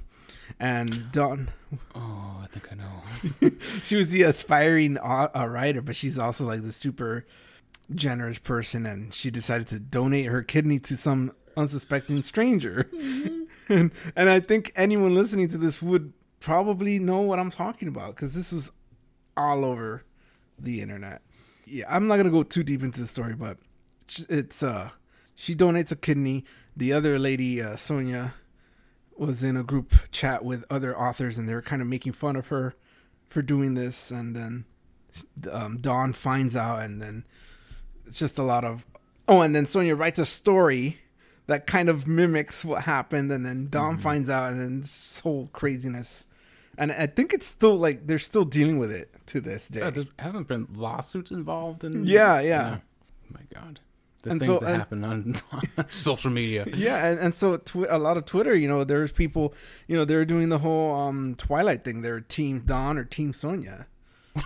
[0.61, 1.51] And Dawn,
[1.95, 3.51] Oh, I think I know.
[3.85, 7.27] she was the aspiring uh, uh, writer, but she's also like the super
[7.95, 12.89] generous person, and she decided to donate her kidney to some unsuspecting stranger.
[13.69, 18.15] and and I think anyone listening to this would probably know what I'm talking about
[18.15, 18.71] because this was
[19.37, 20.05] all over
[20.59, 21.23] the internet.
[21.67, 23.59] yeah, I'm not gonna go too deep into the story, but
[24.29, 24.91] it's uh,
[25.35, 26.45] she donates a kidney.
[26.77, 28.35] The other lady, uh, Sonia,
[29.17, 32.37] was in a group chat with other authors, and they were kind of making fun
[32.37, 32.75] of her
[33.29, 34.11] for doing this.
[34.11, 34.65] And then
[35.51, 37.25] um, Dawn finds out, and then
[38.07, 38.85] it's just a lot of
[39.29, 41.01] oh, and then Sonia writes a story
[41.47, 44.03] that kind of mimics what happened, and then Dawn mm-hmm.
[44.03, 46.27] finds out, and then this whole craziness.
[46.77, 49.81] And I think it's still like they're still dealing with it to this day.
[49.81, 52.07] Yeah, there hasn't been lawsuits involved in.
[52.07, 52.79] Yeah, yeah.
[52.81, 53.81] Oh my god
[54.25, 56.65] the and things so, that and, happen on, on, social media.
[56.75, 59.55] Yeah, and, and so tw- a lot of Twitter, you know, there's people,
[59.87, 62.03] you know, they're doing the whole um, Twilight thing.
[62.03, 63.87] They're Team Dawn or Team Sonia.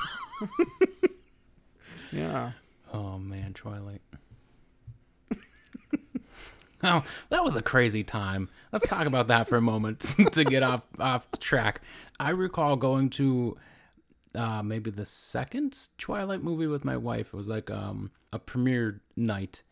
[2.12, 2.52] yeah.
[2.92, 4.02] Oh man, Twilight.
[6.82, 8.48] oh, that was a crazy time.
[8.72, 10.00] Let's talk about that for a moment
[10.32, 11.80] to get off off track.
[12.20, 13.56] I recall going to
[14.34, 17.28] uh, maybe the second Twilight movie with my wife.
[17.28, 19.62] It was like um, a premiere night,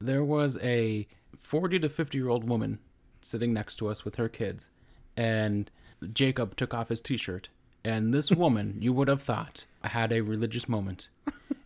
[0.00, 1.06] there was a
[1.38, 2.78] 40 to 50 year old woman
[3.20, 4.70] sitting next to us with her kids,
[5.16, 5.70] and
[6.12, 7.48] Jacob took off his t shirt.
[7.84, 11.08] And this woman, you would have thought, had a religious moment.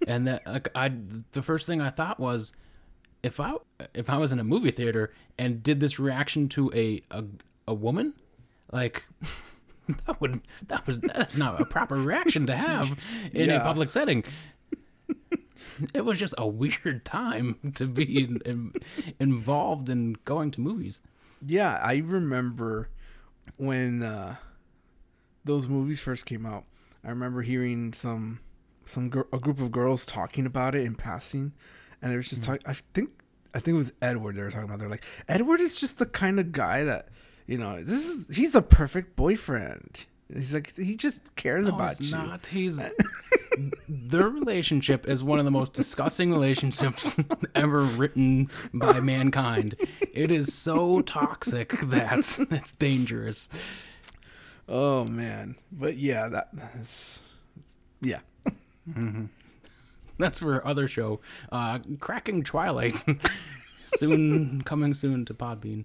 [0.06, 0.92] and that like, I,
[1.32, 2.52] the first thing I thought was,
[3.26, 3.54] if I
[3.94, 7.24] if I was in a movie theater and did this reaction to a a,
[7.68, 8.14] a woman,
[8.72, 9.04] like
[10.06, 12.98] that would that was that's not a proper reaction to have
[13.32, 13.56] in yeah.
[13.56, 14.24] a public setting
[15.94, 18.72] it was just a weird time to be in, in,
[19.18, 21.00] involved in going to movies.
[21.44, 22.88] Yeah, I remember
[23.56, 24.36] when uh,
[25.44, 26.64] those movies first came out.
[27.04, 28.40] I remember hearing some
[28.84, 31.52] some gr- a group of girls talking about it in passing,
[32.00, 32.52] and they were just mm-hmm.
[32.52, 32.70] talking.
[32.70, 33.10] I think
[33.56, 34.80] I think it was Edward they were talking about.
[34.80, 37.08] They're like, Edward is just the kind of guy that
[37.46, 37.82] you know.
[37.82, 40.04] This is he's a perfect boyfriend.
[40.30, 42.18] He's like he just cares no, about he's you.
[42.18, 42.84] Not he's
[43.88, 47.18] their relationship is one of the most disgusting relationships
[47.54, 49.76] ever written by mankind.
[50.12, 53.48] It is so toxic that it's dangerous.
[54.68, 57.22] Oh man, but yeah, that, that's
[58.02, 58.20] yeah.
[58.86, 59.26] Mm-hmm.
[60.18, 61.20] That's for other show.
[61.52, 62.96] Uh, Cracking Twilight,
[63.86, 65.84] soon coming soon to Podbean.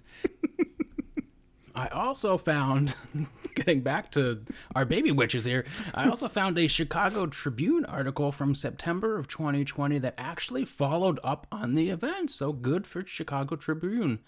[1.73, 2.95] I also found,
[3.55, 4.43] getting back to
[4.75, 9.97] our baby witches here, I also found a Chicago Tribune article from September of 2020
[9.99, 12.31] that actually followed up on the event.
[12.31, 14.19] So good for Chicago Tribune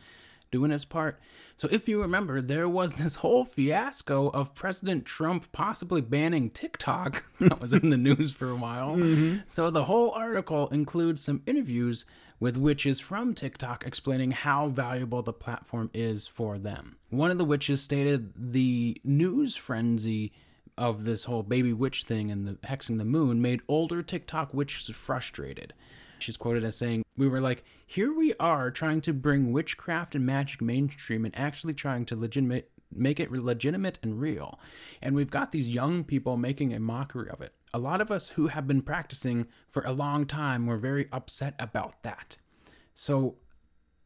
[0.54, 1.20] doing its part.
[1.58, 7.26] So if you remember, there was this whole fiasco of President Trump possibly banning TikTok
[7.40, 8.96] that was in the news for a while.
[8.96, 9.40] Mm-hmm.
[9.48, 12.06] So the whole article includes some interviews
[12.40, 16.98] with witches from TikTok explaining how valuable the platform is for them.
[17.10, 20.34] One of the witches stated the news frenzy
[20.78, 24.94] of this whole baby witch thing and the hexing the moon made older TikTok witches
[24.96, 25.74] frustrated.
[26.24, 30.26] She's quoted as saying, We were like, here we are trying to bring witchcraft and
[30.26, 34.60] magic mainstream and actually trying to legitimate make it legitimate and real.
[35.02, 37.54] And we've got these young people making a mockery of it.
[37.74, 41.56] A lot of us who have been practicing for a long time were very upset
[41.58, 42.38] about that.
[42.94, 43.38] So,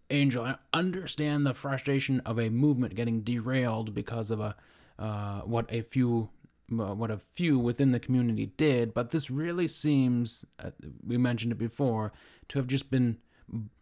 [0.10, 4.56] Angel, I understand the frustration of a movement getting derailed because of a
[4.98, 6.30] uh, what a few
[6.70, 10.72] what a few within the community did, but this really seems, uh,
[11.06, 12.12] we mentioned it before,
[12.50, 13.18] to have just been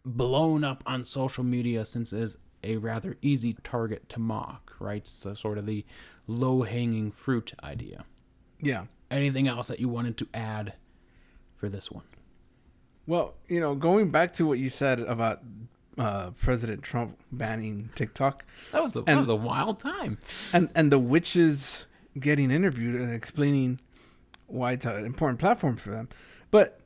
[0.04, 5.06] blown up on social media since it is a rather easy target to mock, right?
[5.06, 5.84] So, sort of the
[6.26, 8.04] low hanging fruit idea.
[8.60, 8.86] Yeah.
[9.10, 10.74] Anything else that you wanted to add
[11.56, 12.04] for this one?
[13.06, 15.42] Well, you know, going back to what you said about
[15.96, 20.18] uh, President Trump banning TikTok, that was a, and, that was a wild time,
[20.52, 21.86] and and the witches
[22.18, 23.80] getting interviewed and explaining
[24.46, 26.08] why it's an important platform for them,
[26.50, 26.80] but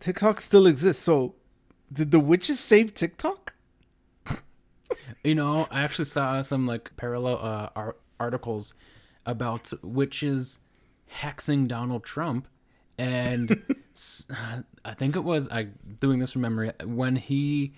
[0.00, 1.02] TikTok still exists.
[1.02, 1.34] So,
[1.92, 3.54] did the witches save TikTok?
[5.24, 7.38] you know, I actually saw some like parallel
[7.76, 8.74] uh, articles
[9.26, 10.60] about witches
[11.20, 12.48] hexing Donald Trump,
[12.98, 13.62] and
[14.84, 15.68] I think it was I
[16.00, 17.74] doing this from memory when he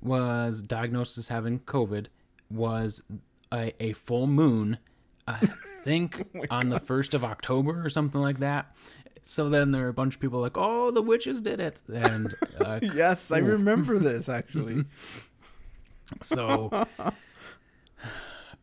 [0.00, 2.06] was diagnosed as having COVID
[2.50, 3.02] was
[3.52, 4.78] a, a full moon.
[5.28, 5.48] I
[5.84, 8.74] think oh on the first of October or something like that.
[9.22, 12.34] So then there are a bunch of people like, "Oh, the witches did it!" And
[12.60, 14.84] uh, yes, I remember this actually.
[16.22, 16.70] so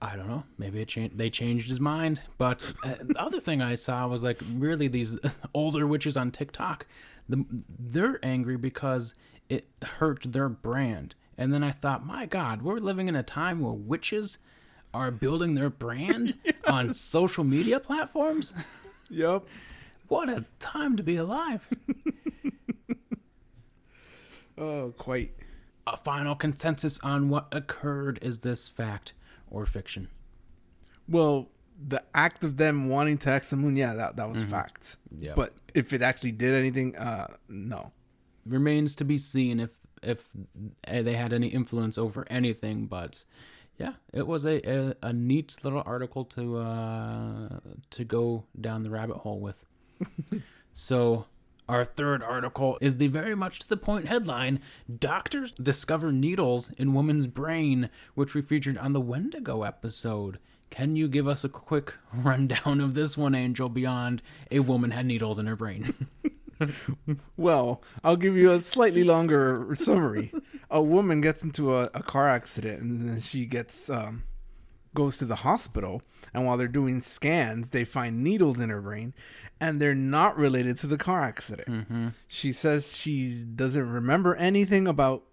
[0.01, 0.43] I don't know.
[0.57, 1.18] Maybe it changed.
[1.18, 2.22] They changed his mind.
[2.38, 5.18] But uh, the other thing I saw was like really these
[5.53, 6.86] older witches on TikTok.
[7.28, 7.45] The,
[7.80, 9.16] they're angry because
[9.49, 11.16] it hurt their brand.
[11.38, 14.38] And then I thought, my God, we're living in a time where witches
[14.96, 16.54] are building their brand yeah.
[16.66, 18.54] on social media platforms.
[19.10, 19.46] Yep.
[20.08, 21.68] What a time to be alive.
[24.58, 25.34] Oh, quite.
[25.86, 29.12] a final consensus on what occurred is this fact
[29.52, 30.08] or fiction?
[31.10, 34.96] Well, the act of them wanting to X the moon, yeah, that that was fact.
[35.18, 35.34] Yeah.
[35.36, 37.91] But if it actually did anything, uh, no.
[38.46, 39.72] Remains to be seen if
[40.02, 40.30] if
[40.86, 43.26] eh, they had any influence over anything, but
[43.78, 47.59] yeah, it was a, a, a neat little article to uh,
[47.91, 49.65] to go down the rabbit hole with.
[50.73, 51.26] so
[51.67, 54.59] our third article is the very much to the point headline
[54.99, 60.39] Doctors discover needles in woman's brain, which we featured on the Wendigo episode.
[60.69, 64.21] Can you give us a quick rundown of this one, Angel, beyond
[64.51, 66.07] a woman had needles in her brain?
[67.38, 70.32] Well, I'll give you a slightly longer summary.
[70.70, 74.24] a woman gets into a, a car accident and then she gets um,
[74.93, 76.01] goes to the hospital.
[76.34, 79.14] And while they're doing scans, they find needles in her brain,
[79.60, 82.14] and they're not related to the car accident.
[82.28, 85.24] She says she doesn't remember anything about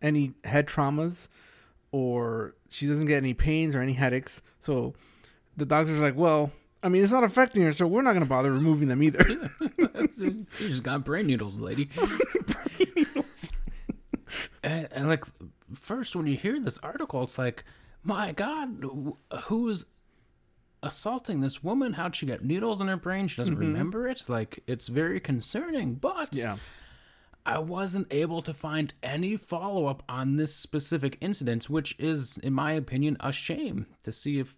[0.00, 1.28] any head traumas,
[1.90, 4.40] or she doesn't get any pains or any headaches.
[4.60, 4.94] So
[5.56, 6.52] the doctor's like, "Well."
[6.82, 9.26] I mean, it's not affecting her, so we're not going to bother removing them either.
[10.16, 11.88] you just got brain needles, lady.
[14.62, 15.24] and, and like,
[15.74, 17.64] first when you hear this article, it's like,
[18.02, 18.84] my God,
[19.44, 19.86] who's
[20.82, 21.94] assaulting this woman?
[21.94, 23.28] How'd she get needles in her brain?
[23.28, 23.64] She doesn't mm-hmm.
[23.64, 24.24] remember it.
[24.28, 25.94] Like, it's very concerning.
[25.94, 26.56] But yeah.
[27.44, 32.52] I wasn't able to find any follow up on this specific incident, which is, in
[32.52, 34.56] my opinion, a shame to see if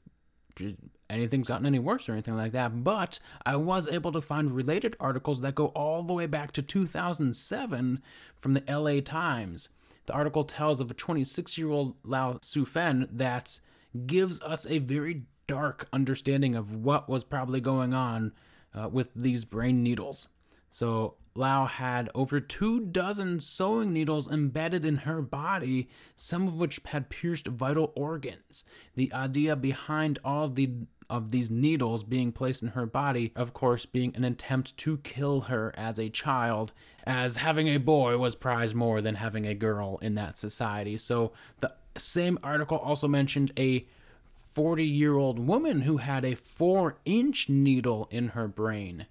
[1.11, 2.85] anything's gotten any worse or anything like that.
[2.85, 6.63] But I was able to find related articles that go all the way back to
[6.63, 8.03] 2007
[8.37, 9.69] from the LA Times.
[10.07, 13.61] The article tells of a 26 year old Lao Sufen that
[14.07, 18.33] gives us a very dark understanding of what was probably going on
[18.75, 20.29] uh, with these brain needles.
[20.71, 26.80] So Lau had over two dozen sewing needles embedded in her body, some of which
[26.86, 28.64] had pierced vital organs.
[28.97, 30.72] The idea behind all of the
[31.09, 35.43] of these needles being placed in her body, of course, being an attempt to kill
[35.43, 36.72] her as a child,
[37.05, 40.99] as having a boy was prized more than having a girl in that society.
[40.99, 43.86] So the same article also mentioned a
[44.26, 49.07] 40 year old woman who had a four inch needle in her brain.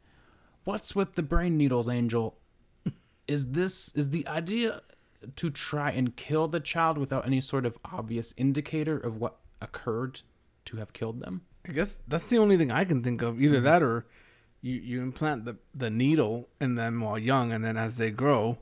[0.68, 2.36] What's with the brain needles, Angel?
[3.28, 4.82] Is this is the idea
[5.38, 10.24] to try and kill the child without any sort of obvious indicator of what occurred
[10.66, 11.44] to have killed them?
[11.66, 13.42] I guess that's the only thing I can think of.
[13.42, 13.64] Either mm-hmm.
[13.64, 14.08] that or
[14.62, 18.58] you, you implant the, the needle in them while young, and then as they grow,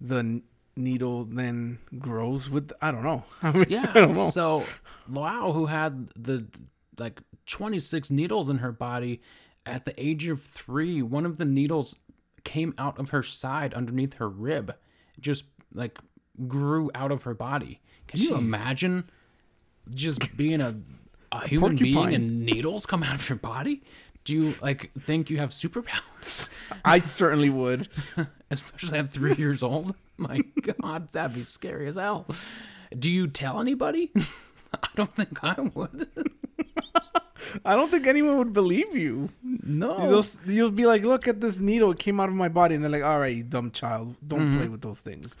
[0.00, 0.42] the n-
[0.76, 2.72] needle then grows with.
[2.80, 3.22] I don't know.
[3.42, 3.90] I mean, Yeah.
[3.94, 4.30] I don't know.
[4.30, 4.64] So
[5.10, 6.46] Lau, who had the
[6.98, 9.20] like 26 needles in her body
[9.66, 11.96] at the age of three, one of the needles
[12.44, 14.70] came out of her side underneath her rib,
[15.16, 15.98] It just like
[16.46, 17.80] grew out of her body.
[18.06, 19.10] Can you imagine
[19.90, 20.76] just being a
[21.32, 23.82] a human being and needles come out of your body?
[24.24, 26.48] Do you like think you have superpowers?
[26.84, 27.88] I certainly would.
[28.50, 29.94] Especially at three years old.
[30.16, 32.26] My God, that'd be scary as hell.
[32.96, 34.12] Do you tell anybody?
[34.16, 36.08] I don't think I would.
[37.64, 39.28] I don't think anyone would believe you.
[39.42, 40.08] No.
[40.08, 41.90] You'll, you'll be like, look at this needle.
[41.92, 42.74] It came out of my body.
[42.74, 44.16] And they're like, all right, you dumb child.
[44.26, 44.58] Don't Mm-hmm.
[44.58, 45.36] play with those things.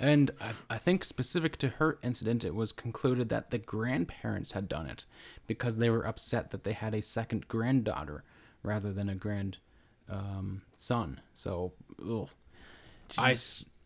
[0.00, 4.68] and I, I think specific to her incident, it was concluded that the grandparents had
[4.68, 5.04] done it
[5.46, 8.24] because they were upset that they had a second granddaughter
[8.62, 9.58] rather than a grand
[10.08, 11.20] um, son.
[11.34, 11.72] So.
[13.16, 13.36] I,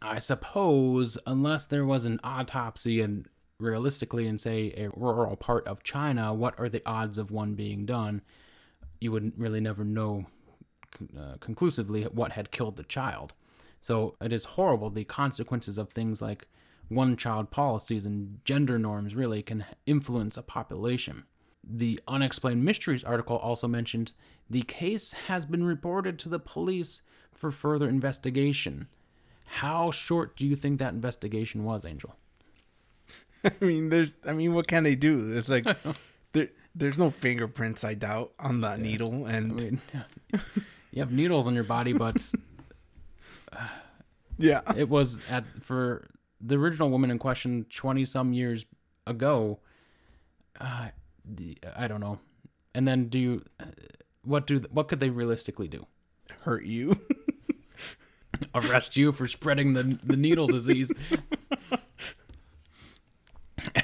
[0.01, 3.27] I suppose unless there was an autopsy and
[3.63, 7.87] realistically in say a rural part of China, what are the odds of one being
[7.87, 8.23] done?
[9.01, 10.27] You would really never know
[11.19, 13.33] uh, conclusively what had killed the child.
[13.81, 14.91] So it is horrible.
[14.91, 16.47] The consequences of things like
[16.89, 21.25] one child policies and gender norms really can influence a population.
[21.65, 24.13] The Unexplained Mysteries article also mentioned
[24.51, 27.03] the case has been reported to the police
[27.35, 28.89] for further investigation.
[29.47, 32.17] How short do you think that investigation was, Angel?
[33.61, 34.15] I mean, there's.
[34.27, 35.31] I mean, what can they do?
[35.31, 35.67] There's like,
[36.33, 37.85] there, there's no fingerprints.
[37.85, 39.81] I doubt on the needle, I and mean,
[40.93, 42.33] you have needles on your body, but
[44.39, 46.09] yeah, it was at for
[46.41, 48.67] the original woman in question 20 some years
[49.07, 49.61] ago
[50.61, 50.89] uh,
[51.77, 52.19] i don't know
[52.75, 53.67] and then do you uh,
[54.25, 55.87] what do what could they realistically do
[56.43, 57.01] hurt you.
[58.55, 60.93] arrest you for spreading the the needle disease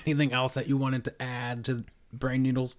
[0.09, 2.77] anything else that you wanted to add to brain needles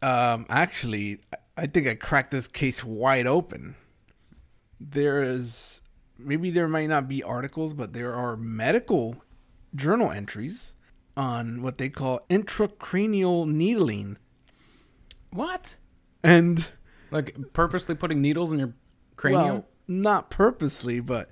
[0.00, 1.20] Um, actually,
[1.56, 3.76] I think I cracked this case wide open.
[4.80, 5.82] There is
[6.18, 9.22] maybe there might not be articles, but there are medical
[9.74, 10.74] journal entries
[11.16, 14.16] on what they call intracranial needling.
[15.30, 15.76] What?
[16.24, 16.68] And
[17.10, 18.74] Like purposely putting needles in your
[19.16, 19.44] cranium?
[19.44, 21.30] well, not purposely, but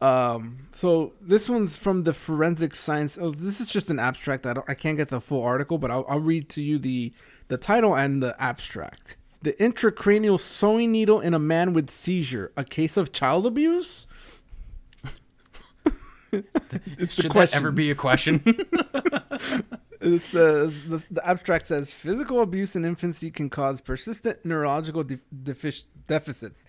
[0.00, 3.18] um so this one's from the forensic science.
[3.20, 4.46] Oh, this is just an abstract.
[4.46, 7.12] I don't i can't get the full article but I'll, I'll read to you the
[7.48, 9.16] the title and the abstract.
[9.42, 14.06] The intracranial sewing needle in a man with seizure a case of child abuse?
[16.98, 18.42] It's Should that ever be a question?
[20.00, 25.18] It says the, the abstract says physical abuse in infancy can cause persistent neurological de-
[25.42, 26.64] defic- deficits,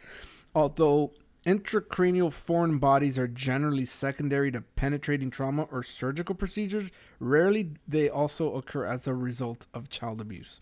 [0.55, 1.11] although
[1.47, 6.91] intracranial foreign bodies are generally secondary to penetrating trauma or surgical procedures.
[7.21, 10.59] Rarely, they also occur as a result of child abuse.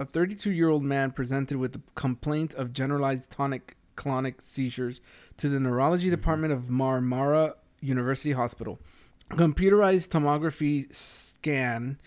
[0.00, 5.02] A 32-year-old man presented with a complaint of generalized tonic-clonic seizures
[5.36, 6.16] to the neurology mm-hmm.
[6.16, 8.80] department of Marmara University Hospital.
[9.32, 11.98] Computerized tomography scan,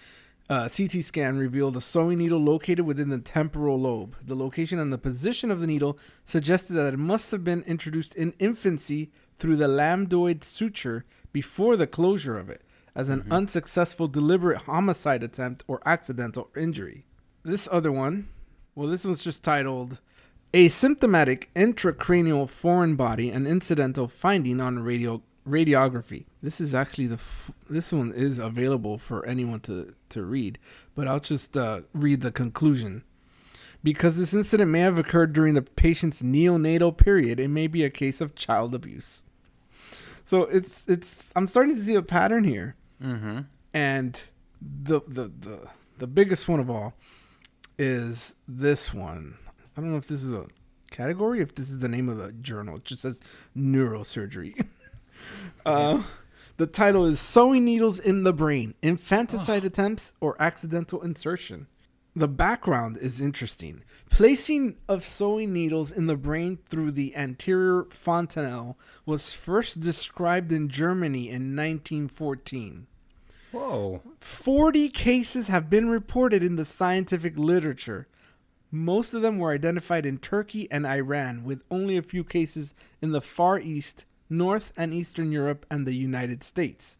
[0.50, 4.16] uh, CT scan revealed a sewing needle located within the temporal lobe.
[4.24, 8.14] The location and the position of the needle suggested that it must have been introduced
[8.16, 12.62] in infancy through the lambdoid suture before the closure of it,
[12.96, 17.06] as an unsuccessful deliberate homicide attempt or accidental injury.
[17.44, 18.30] This other one,
[18.76, 19.98] well, this one's just titled
[20.54, 26.26] Asymptomatic intracranial foreign body an incidental finding on radio radiography.
[26.42, 30.60] This is actually the f- this one is available for anyone to to read,
[30.96, 33.04] but I'll just uh, read the conclusion.
[33.84, 37.92] Because this incident may have occurred during the patient's neonatal period, it may be a
[37.92, 39.24] case of child abuse.
[40.26, 43.42] So it's it's I'm starting to see a pattern here, mm-hmm.
[43.74, 44.24] and
[44.60, 45.70] the the the
[46.00, 46.94] the biggest one of all
[47.78, 49.38] is this one.
[49.78, 50.48] I don't know if this is a
[50.90, 52.78] category, if this is the name of the journal.
[52.78, 53.22] It just says
[53.56, 54.66] neurosurgery.
[55.66, 56.04] uh,
[56.58, 61.68] the title is Sewing Needles in the Brain Infanticide Attempts or Accidental Insertion.
[62.18, 63.84] The background is interesting.
[64.10, 70.70] Placing of sewing needles in the brain through the anterior fontanelle was first described in
[70.70, 72.88] Germany in 1914.
[73.52, 74.02] Whoa.
[74.22, 78.08] 40 cases have been reported in the scientific literature.
[78.72, 83.12] Most of them were identified in Turkey and Iran, with only a few cases in
[83.12, 86.98] the Far East, North and Eastern Europe, and the United States.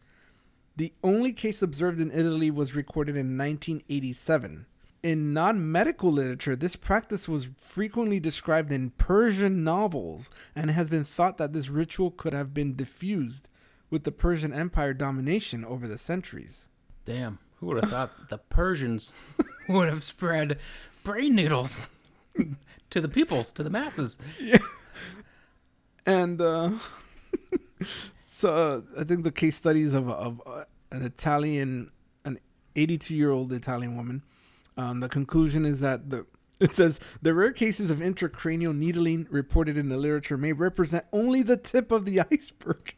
[0.78, 4.66] The only case observed in Italy was recorded in 1987.
[5.04, 10.90] In non medical literature, this practice was frequently described in Persian novels and it has
[10.90, 13.48] been thought that this ritual could have been diffused
[13.90, 16.70] with the Persian Empire domination over the centuries.
[17.06, 17.40] Damn.
[17.58, 19.14] Who would have thought the Persians
[19.70, 20.58] would have spread
[21.04, 21.88] brain needles
[22.90, 24.18] to the peoples, to the masses?
[26.06, 26.72] and uh,
[28.30, 31.92] so uh, I think the case studies of of uh, an Italian,
[32.24, 32.40] an
[32.76, 34.24] 82 year old Italian woman.
[34.78, 36.26] Um, the conclusion is that the
[36.60, 41.42] it says the rare cases of intracranial needling reported in the literature may represent only
[41.42, 42.96] the tip of the iceberg.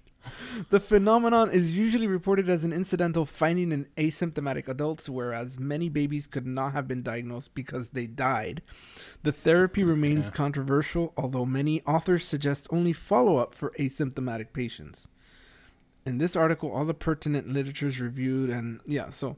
[0.70, 6.28] The phenomenon is usually reported as an incidental finding in asymptomatic adults, whereas many babies
[6.28, 8.62] could not have been diagnosed because they died.
[9.24, 10.34] The therapy oh, remains Yeah.
[10.34, 15.08] controversial, although many authors suggest only follow up for asymptomatic patients.
[16.06, 19.36] In this article, all the pertinent literature is reviewed, and yeah, so.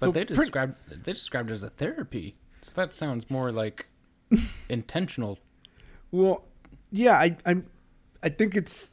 [0.00, 2.36] But so they described they described it as a therapy.
[2.62, 3.86] So that sounds more like
[4.68, 5.38] intentional.
[6.10, 6.44] Well,
[6.90, 7.62] yeah, I I
[8.22, 8.88] I think it's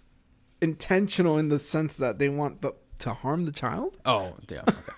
[0.61, 3.97] intentional in the sense that they want the, to harm the child.
[4.05, 4.61] Oh, yeah.
[4.67, 4.77] Okay.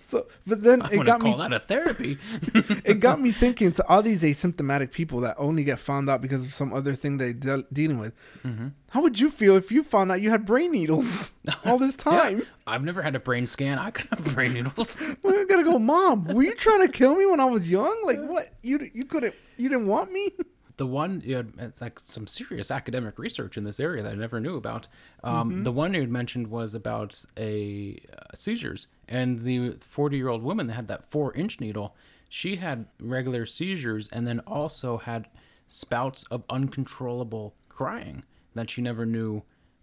[0.00, 2.16] So, but then I it got call me that a therapy.
[2.82, 6.42] it got me thinking to all these asymptomatic people that only get found out because
[6.42, 8.14] of some other thing they're de- dealing with.
[8.42, 8.68] Mm-hmm.
[8.88, 11.34] How would you feel if you found out you had brain needles
[11.66, 12.38] all this time?
[12.38, 13.78] Yeah, I've never had a brain scan.
[13.78, 14.98] I could have brain needles.
[15.22, 16.24] We're gonna go, mom.
[16.24, 18.00] Were you trying to kill me when I was young?
[18.02, 18.48] Like what?
[18.62, 20.32] You you couldn't you didn't want me?
[20.78, 24.40] The one you had like some serious academic research in this area that I never
[24.40, 24.88] knew about.
[25.22, 30.68] Um, The one you had mentioned was about a uh, seizures, and the forty-year-old woman
[30.68, 31.94] that had that four-inch needle,
[32.28, 35.28] she had regular seizures, and then also had
[35.68, 38.22] spouts of uncontrollable crying
[38.54, 39.42] that she never knew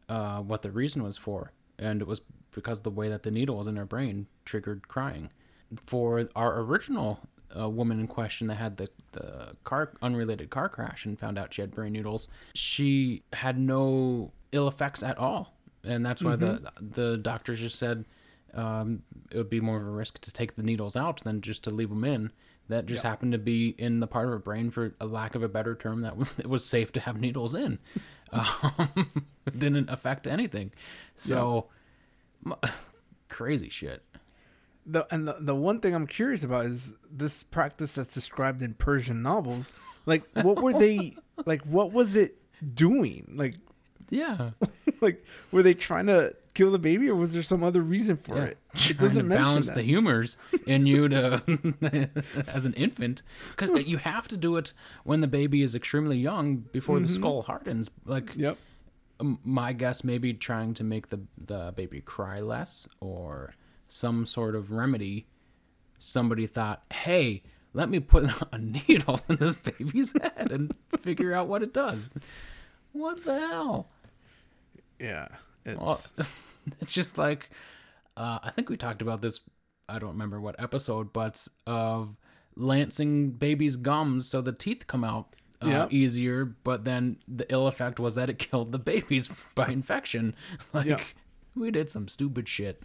[0.09, 2.21] uh, what the reason was for, and it was
[2.51, 5.29] because the way that the needle was in her brain triggered crying.
[5.85, 7.19] For our original
[7.57, 11.53] uh, woman in question that had the, the car unrelated car crash and found out
[11.53, 16.71] she had brain noodles, she had no ill effects at all, and that's why the
[16.79, 18.05] the doctors just said
[18.53, 21.63] um, it would be more of a risk to take the needles out than just
[21.65, 22.31] to leave them in.
[22.67, 25.43] That just happened to be in the part of her brain, for a lack of
[25.43, 27.79] a better term, that it was safe to have needles in.
[28.31, 28.89] Um,
[29.57, 30.73] didn't affect anything.
[31.15, 31.67] So,
[32.45, 32.55] m-
[33.29, 34.03] crazy shit.
[34.85, 38.73] The and the, the one thing I'm curious about is this practice that's described in
[38.75, 39.71] Persian novels.
[40.05, 41.15] Like, what were they
[41.45, 41.63] like?
[41.63, 42.37] What was it
[42.73, 43.33] doing?
[43.35, 43.55] Like,
[44.09, 44.51] Yeah.
[45.01, 48.37] like were they trying to kill the baby, or was there some other reason for
[48.45, 48.57] it?
[48.73, 49.75] It Trying doesn't balance that.
[49.75, 51.41] the humors in you to
[52.47, 53.23] as an infant
[53.57, 54.71] because you have to do it
[55.03, 57.07] when the baby is extremely young before Mm-hmm.
[57.07, 58.57] the skull hardens like Yep.
[59.19, 63.53] my guess maybe trying to make the the baby cry less or
[63.87, 65.27] some sort of remedy
[65.99, 67.41] somebody thought hey
[67.73, 72.09] let me put a needle in this baby's head and figure out what it does
[72.93, 73.89] what the hell
[74.99, 75.27] Yeah.
[75.65, 75.99] It's well,
[76.81, 77.49] it's just like
[78.17, 79.41] uh, I think we talked about this.
[79.89, 82.15] I don't remember what episode, but of
[82.55, 85.87] lancing babies' gums so the teeth come out uh, Yeah.
[85.89, 86.45] easier.
[86.45, 90.33] But then the ill effect was that it killed the babies by infection.
[90.71, 91.03] Like Yeah.
[91.55, 92.83] We did some stupid shit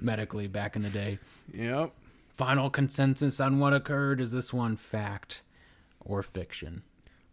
[0.00, 1.18] medically back in the day.
[1.52, 1.92] yep.
[2.36, 5.42] Final consensus on what occurred is this one fact
[6.00, 6.82] or fiction?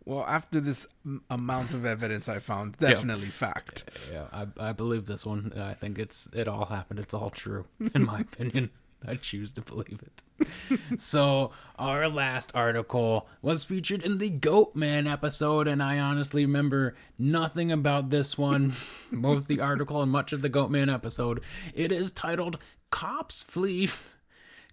[0.05, 0.87] Well, after this
[1.29, 3.85] amount of evidence I found, definitely fact.
[4.11, 5.53] Yeah, I, I believe this one.
[5.55, 6.99] I think it's it all happened.
[6.99, 8.71] It's all true, in my opinion.
[9.07, 10.97] I choose to believe it.
[10.99, 16.95] so our last article was featured in the Goat Man episode, and I honestly remember
[17.17, 18.73] nothing about this one,
[19.11, 21.41] both the article and much of the Goat Man episode.
[21.73, 22.57] It is titled
[22.91, 23.89] "Cops Flee."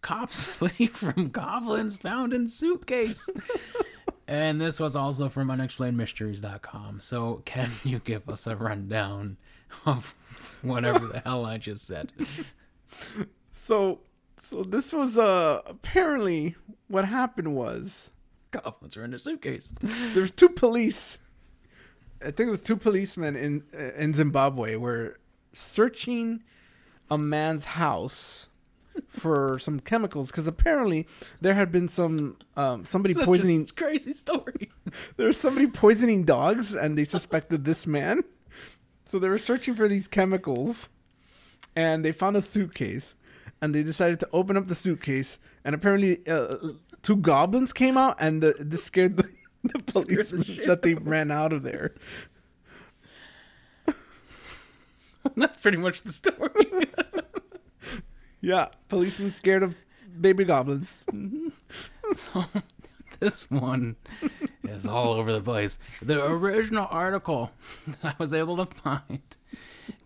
[0.03, 3.29] Cops flee from goblins found in suitcase.
[4.29, 7.01] And this was also from unexplainedmysteries.com.
[7.01, 9.37] So, can you give us a rundown
[9.85, 10.15] of
[10.63, 12.13] whatever the hell I just said?
[13.53, 14.01] So,
[14.49, 16.57] so this was uh apparently
[16.89, 18.13] what happened was
[18.51, 19.75] Goblins are in a suitcase.
[20.15, 21.19] there's two police.
[22.23, 23.65] I think it was two policemen in
[23.97, 25.19] in Zimbabwe were
[25.53, 26.43] searching
[27.11, 28.49] a man's house
[29.09, 31.07] for some chemicals because apparently
[31.41, 34.71] there had been some um, somebody Such a poisoning crazy story.
[35.17, 38.23] there was somebody poisoning dogs and they suspected this man
[39.05, 40.89] so they were searching for these chemicals
[41.75, 43.15] and they found a suitcase
[43.61, 46.57] and they decided to open up the suitcase and apparently uh,
[47.03, 49.29] two goblins came out and the, this scared the,
[49.65, 51.95] the policemen that they ran out of there.
[55.37, 56.51] That's pretty much the story.
[58.41, 59.75] yeah policemen scared of
[60.21, 61.05] baby goblins.
[62.15, 62.45] So,
[63.21, 63.97] this one
[64.65, 65.79] is all over the place.
[66.01, 67.51] The original article
[67.87, 69.23] that I was able to find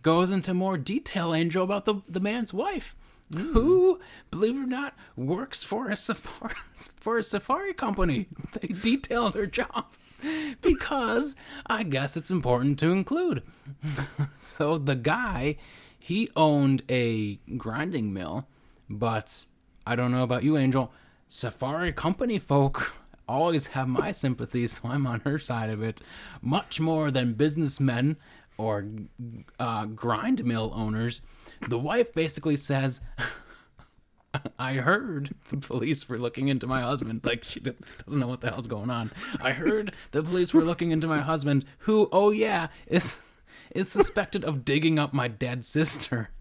[0.01, 2.95] goes into more detail, Angel, about the, the man's wife,
[3.33, 8.27] who, believe it or not, works for a safari for a safari company.
[8.59, 9.85] They detailed her job
[10.61, 13.43] because I guess it's important to include.
[14.37, 15.57] so the guy,
[15.97, 18.47] he owned a grinding mill,
[18.89, 19.45] but
[19.85, 20.91] I don't know about you, Angel.
[21.27, 22.93] Safari company folk
[23.27, 26.01] always have my sympathy, so I'm on her side of it,
[26.41, 28.17] much more than businessmen
[28.57, 28.85] or
[29.59, 31.21] uh, grind mill owners.
[31.67, 33.01] The wife basically says,
[34.59, 37.21] I heard the police were looking into my husband.
[37.23, 39.11] Like, she doesn't know what the hell's going on.
[39.41, 43.19] I heard the police were looking into my husband, who, oh yeah, is,
[43.71, 46.29] is suspected of digging up my dead sister.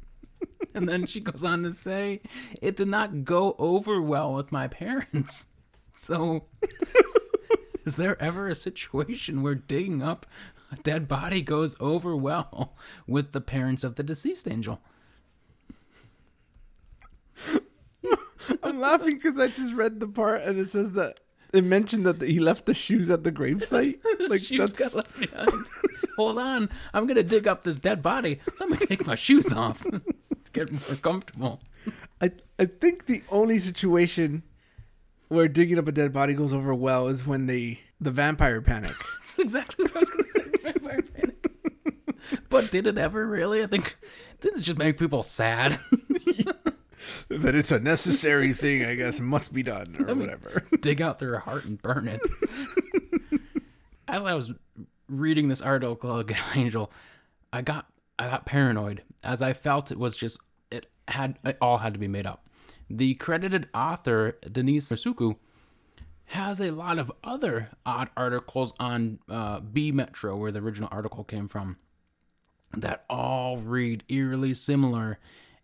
[0.72, 2.20] And then she goes on to say,
[2.62, 5.46] it did not go over well with my parents.
[5.92, 6.44] So,
[7.84, 10.24] is there ever a situation where digging up
[10.72, 12.74] a dead body goes over well
[13.06, 14.80] with the parents of the deceased angel?
[18.62, 21.20] i'm laughing because i just read the part and it says that
[21.52, 23.94] it mentioned that he left the shoes at the gravesite
[24.28, 25.50] like shoes that's got left behind.
[26.16, 28.40] Hold on, I'm gonna dig up this dead body.
[28.58, 30.02] Let me take my shoes off to
[30.52, 31.60] get more comfortable.
[32.20, 34.42] I I think the only situation
[35.28, 38.94] where digging up a dead body goes over well is when they the vampire panic.
[39.20, 40.42] That's exactly what I was gonna say.
[40.62, 41.46] Vampire panic.
[42.48, 43.62] But did it ever really?
[43.62, 43.96] I think
[44.40, 45.78] didn't it just make people sad?
[47.30, 50.64] That it's a necessary thing, I guess, must be done or whatever.
[50.80, 52.20] dig out their heart and burn it.
[54.08, 54.52] As I was
[55.08, 56.92] reading this article again, Angel,
[57.52, 57.86] I got
[58.18, 62.00] I got paranoid as I felt it was just it had it all had to
[62.00, 62.44] be made up.
[62.88, 65.36] The credited author Denise Masuku
[66.26, 71.24] has a lot of other odd articles on uh, B Metro, where the original article
[71.24, 71.76] came from,
[72.76, 75.18] that all read eerily similar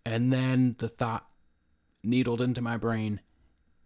[0.05, 1.27] And then the thought
[2.07, 3.21] needled into my brain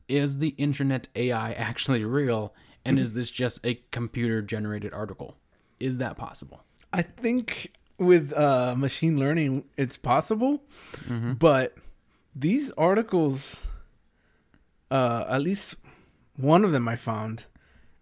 [0.08, 2.54] is the internet AI actually real?
[2.84, 5.36] And is this just a computer generated article?
[5.78, 6.64] Is that possible?
[6.92, 10.62] I think with uh, machine learning, it's possible,
[11.38, 11.74] but
[12.34, 13.66] these articles,
[14.90, 15.76] uh, at least
[16.36, 17.44] one of them I found,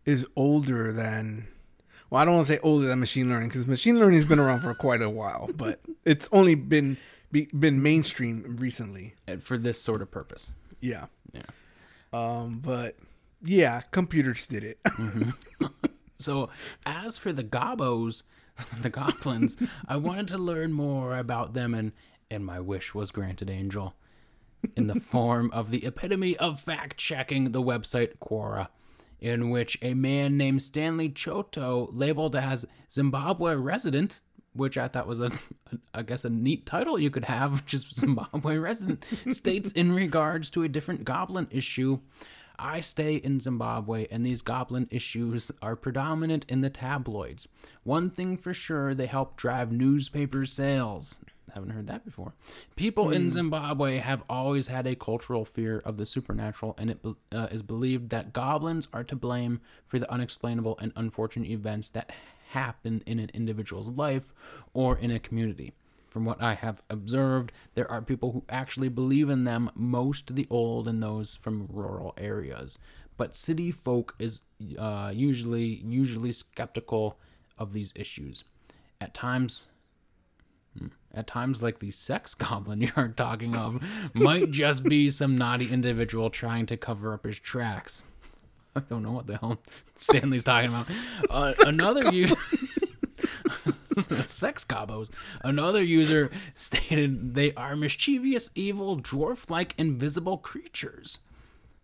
[0.04, 1.48] is older than.
[2.08, 4.38] Well, I don't want to say older than machine learning because machine learning has been
[4.38, 6.96] around for quite a while, but it's only been
[7.30, 9.14] be, been mainstream recently.
[9.26, 10.52] And For this sort of purpose.
[10.80, 11.06] Yeah.
[11.32, 11.42] Yeah.
[12.12, 12.96] Um, but
[13.42, 14.78] yeah, computers did it.
[16.18, 16.50] So,
[16.84, 18.24] as for the gobos,
[18.82, 19.56] the goblins,
[19.86, 21.92] I wanted to learn more about them, and,
[22.30, 23.94] and my wish was granted, Angel,
[24.76, 28.68] in the form of the epitome of fact checking the website Quora,
[29.20, 34.20] in which a man named Stanley Choto, labeled as Zimbabwe resident,
[34.58, 35.30] which I thought was a,
[35.94, 40.62] I guess, a neat title you could have, just Zimbabwe resident, states in regards to
[40.62, 42.00] a different goblin issue.
[42.58, 47.46] I stay in Zimbabwe, and these goblin issues are predominant in the tabloids.
[47.84, 51.20] One thing for sure, they help drive newspaper sales.
[51.54, 52.34] Haven't heard that before.
[52.76, 56.98] People in Zimbabwe have always had a cultural fear of the supernatural, and it
[57.32, 62.10] uh, is believed that goblins are to blame for the unexplainable and unfortunate events that
[62.50, 64.32] happen in an individual's life
[64.72, 65.72] or in a community.
[66.08, 70.46] From what I have observed, there are people who actually believe in them, most the
[70.48, 72.78] old and those from rural areas.
[73.18, 74.42] But city folk is
[74.78, 77.18] uh, usually usually skeptical
[77.58, 78.44] of these issues.
[79.00, 79.68] At times,
[80.78, 83.82] hmm, at times like the sex goblin you're talking of
[84.14, 88.04] might just be some naughty individual trying to cover up his tracks.
[88.78, 89.58] I don't know what the hell
[89.94, 90.90] Stanley's talking about.
[91.30, 92.28] Uh, another you.
[94.26, 95.10] sex gobos.
[95.42, 101.18] Another user stated they are mischievous, evil, dwarf like invisible creatures.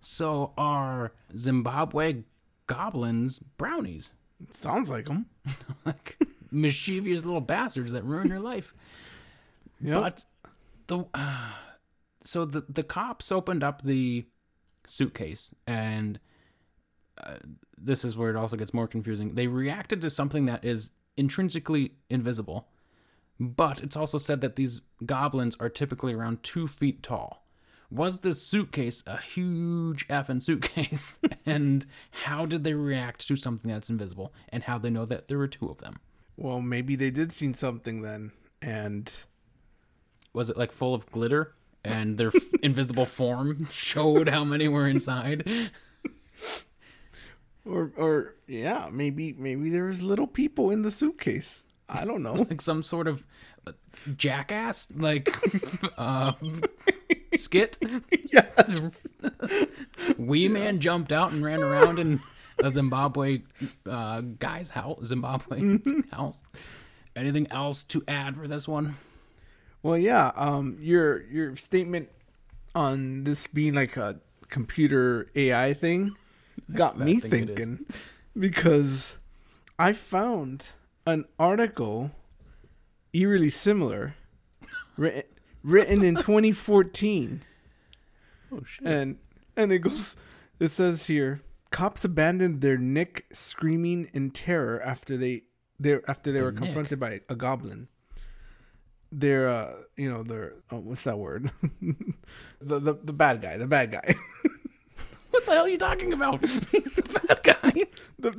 [0.00, 2.22] So are Zimbabwe
[2.66, 4.12] goblins brownies.
[4.50, 5.26] Sounds like them.
[5.84, 6.16] Like
[6.50, 8.72] mischievous little bastards that ruin your life.
[9.80, 10.00] Yep.
[10.00, 10.24] But
[10.86, 11.04] the
[12.22, 14.26] so the the cops opened up the
[14.86, 16.18] suitcase and
[17.24, 17.36] uh,
[17.76, 19.34] this is where it also gets more confusing.
[19.34, 22.68] They reacted to something that is intrinsically invisible,
[23.40, 27.40] but it's also said that these goblins are typically around two feet tall.
[27.90, 31.20] Was this suitcase a huge effing suitcase?
[31.46, 34.32] and how did they react to something that's invisible?
[34.48, 36.00] And how they know that there were two of them?
[36.36, 39.14] Well, maybe they did see something then, and
[40.32, 41.52] Was it like full of glitter?
[41.84, 45.48] And their f- invisible form showed how many were inside.
[47.64, 51.64] or or yeah, maybe maybe there was little people in the suitcase.
[51.88, 52.32] I don't know.
[52.50, 53.24] like some sort of
[54.16, 55.34] jackass like
[55.98, 56.32] uh,
[57.34, 57.78] skit.
[58.32, 58.46] yeah,
[60.18, 62.20] Wee man jumped out and ran around in
[62.62, 63.42] a Zimbabwe
[63.88, 65.04] uh, guy's house.
[65.04, 65.78] Zimbabwe
[66.10, 66.42] house.
[67.16, 68.96] Anything else to add for this one?
[69.82, 70.32] Well, yeah.
[70.34, 72.08] Um, your your statement
[72.74, 76.16] on this being like a computer AI thing
[76.74, 77.56] got me think it is.
[77.56, 77.86] thinking
[78.38, 79.18] because
[79.78, 80.70] I found
[81.06, 82.10] an article
[83.12, 84.14] eerily similar
[84.96, 85.22] written
[85.62, 87.42] written in 2014
[88.52, 88.86] Oh shit!
[88.86, 89.18] and
[89.56, 90.16] and it goes
[90.60, 91.40] it says here
[91.70, 95.42] cops abandoned their nick screaming in terror after they
[95.78, 96.62] they after they were Nick?
[96.62, 97.88] confronted by a goblin
[99.10, 101.50] they're uh you know they're oh, what's that word
[102.60, 104.14] the, the the bad guy the bad guy
[105.44, 106.40] What the hell are you talking about?
[107.28, 107.72] Bad guy.
[108.18, 108.30] the,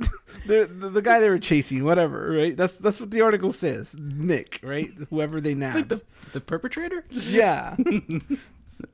[0.46, 3.90] the the the guy they were chasing whatever right that's that's what the article says
[3.94, 6.02] nick right whoever they nabbed Like the
[6.32, 7.04] the perpetrator?
[7.10, 7.76] yeah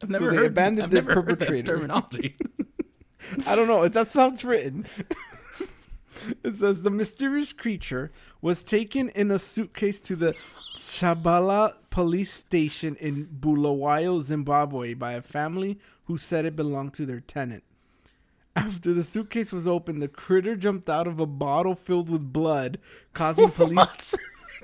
[0.02, 0.46] I've never they heard.
[0.46, 1.74] abandoned I've the never heard that perpetrator.
[1.76, 2.36] terminology.
[3.46, 3.88] I don't know.
[3.88, 4.84] That's how it's written.
[6.44, 10.34] it says the mysterious creature was taken in a suitcase to the
[10.76, 17.20] Chabala police station in Bulawayo, Zimbabwe, by a family who said it belonged to their
[17.20, 17.64] tenant.
[18.55, 22.78] After the suitcase was opened, the critter jumped out of a bottle filled with blood,
[23.14, 24.16] causing police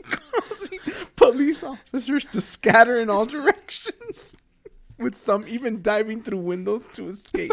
[0.10, 0.78] causing
[1.16, 4.32] police officers to scatter in all directions,
[4.98, 7.52] with some even diving through windows to escape.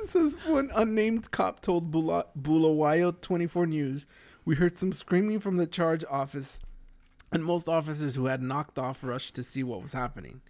[0.00, 4.06] This is one unnamed cop told Bula- Bulawayo 24 News,
[4.44, 6.60] "We heard some screaming from the charge office,
[7.32, 10.40] and most officers who had knocked off rushed to see what was happening."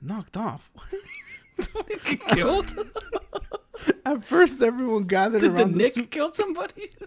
[0.00, 0.70] Knocked off.
[1.58, 2.72] Somebody get killed?
[4.04, 6.90] At first, everyone gathered Did the around the, Nick suit- kill somebody?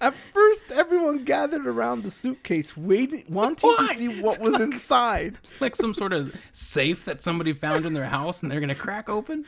[0.00, 3.88] At first, everyone gathered around the suitcase, waiting, wanting Why?
[3.92, 5.36] to see what was inside.
[5.58, 9.08] like some sort of safe that somebody found in their house and they're gonna crack
[9.08, 9.44] open.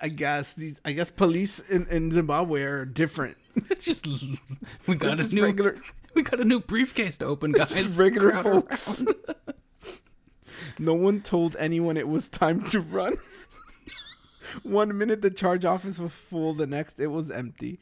[0.00, 0.80] I guess these.
[0.84, 3.36] I guess police in, in Zimbabwe are different.
[3.70, 4.06] It's just
[4.86, 5.76] we got a new regular,
[6.20, 7.72] we got a new briefcase to open, guys.
[7.72, 9.04] just regular Crowd folks.
[10.78, 13.16] No one told anyone it was time to run.
[14.62, 17.78] One minute the charge office was full, the next it was empty.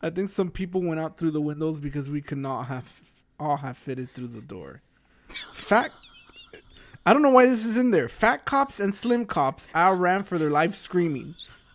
[0.00, 3.02] I think some people went out through the windows because we could not have
[3.38, 4.82] all have fitted through the door.
[5.52, 5.92] Fat
[7.04, 8.08] I don't know why this is in there.
[8.08, 11.34] Fat cops and slim cops outran for their life screaming.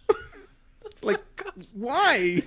[1.02, 1.22] like
[1.74, 2.41] why?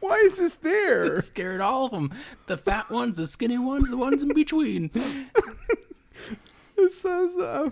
[0.00, 1.16] Why is this there?
[1.16, 2.10] It scared all of them.
[2.46, 4.90] The fat ones, the skinny ones, the ones in between.
[6.78, 7.70] It says uh,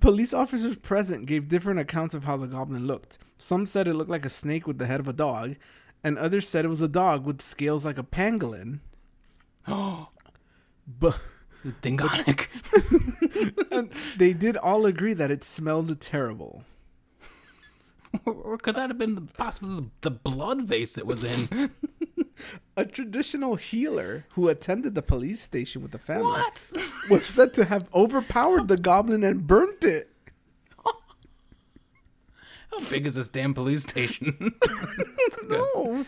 [0.00, 3.18] police officers present gave different accounts of how the goblin looked.
[3.38, 5.56] Some said it looked like a snake with the head of a dog,
[6.04, 8.80] and others said it was a dog with scales like a pangolin.
[9.66, 10.08] Oh,
[11.00, 11.18] But
[11.82, 12.48] Dingonic.
[13.72, 16.62] and they did all agree that it smelled terrible.
[18.24, 21.70] Or, or could that have been possibly the, the blood vase it was in?
[22.76, 26.70] A traditional healer who attended the police station with the family what?
[27.10, 30.10] was said to have overpowered the goblin and burnt it.
[32.70, 34.54] How big is this damn police station?
[35.48, 36.04] No.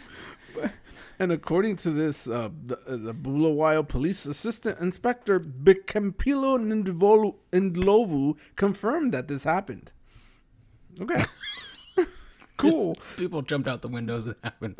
[1.18, 6.58] And according to this, uh, the, uh, the Bulawayo Police Assistant Inspector Bikampilo
[7.50, 9.92] Ndlovu confirmed that this happened.
[11.00, 11.22] Okay.
[12.58, 12.96] Cool.
[13.16, 14.26] People jumped out the windows.
[14.26, 14.76] It happened.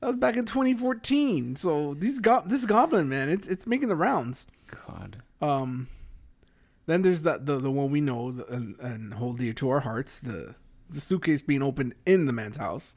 [0.00, 1.56] That was back in 2014.
[1.56, 4.46] So these go- this goblin man, it's it's making the rounds.
[4.86, 5.22] God.
[5.40, 5.88] Um,
[6.86, 9.80] then there's that the the one we know the, and, and hold dear to our
[9.80, 10.54] hearts the
[10.88, 12.96] the suitcase being opened in the man's house.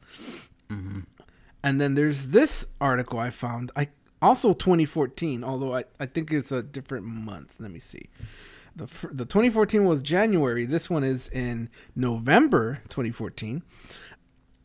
[1.66, 3.72] And then there's this article I found.
[3.76, 3.90] I
[4.22, 7.58] also 2014, although I, I think it's a different month.
[7.60, 8.08] Let me see.
[8.76, 10.66] The the 2014 was January.
[10.66, 13.62] This one is in November 2014,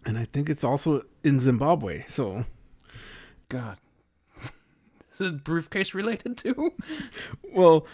[0.05, 2.05] and I think it's also in Zimbabwe.
[2.09, 2.45] So
[3.49, 3.79] God.
[5.13, 6.73] Is it briefcase related too?
[7.53, 7.87] Well,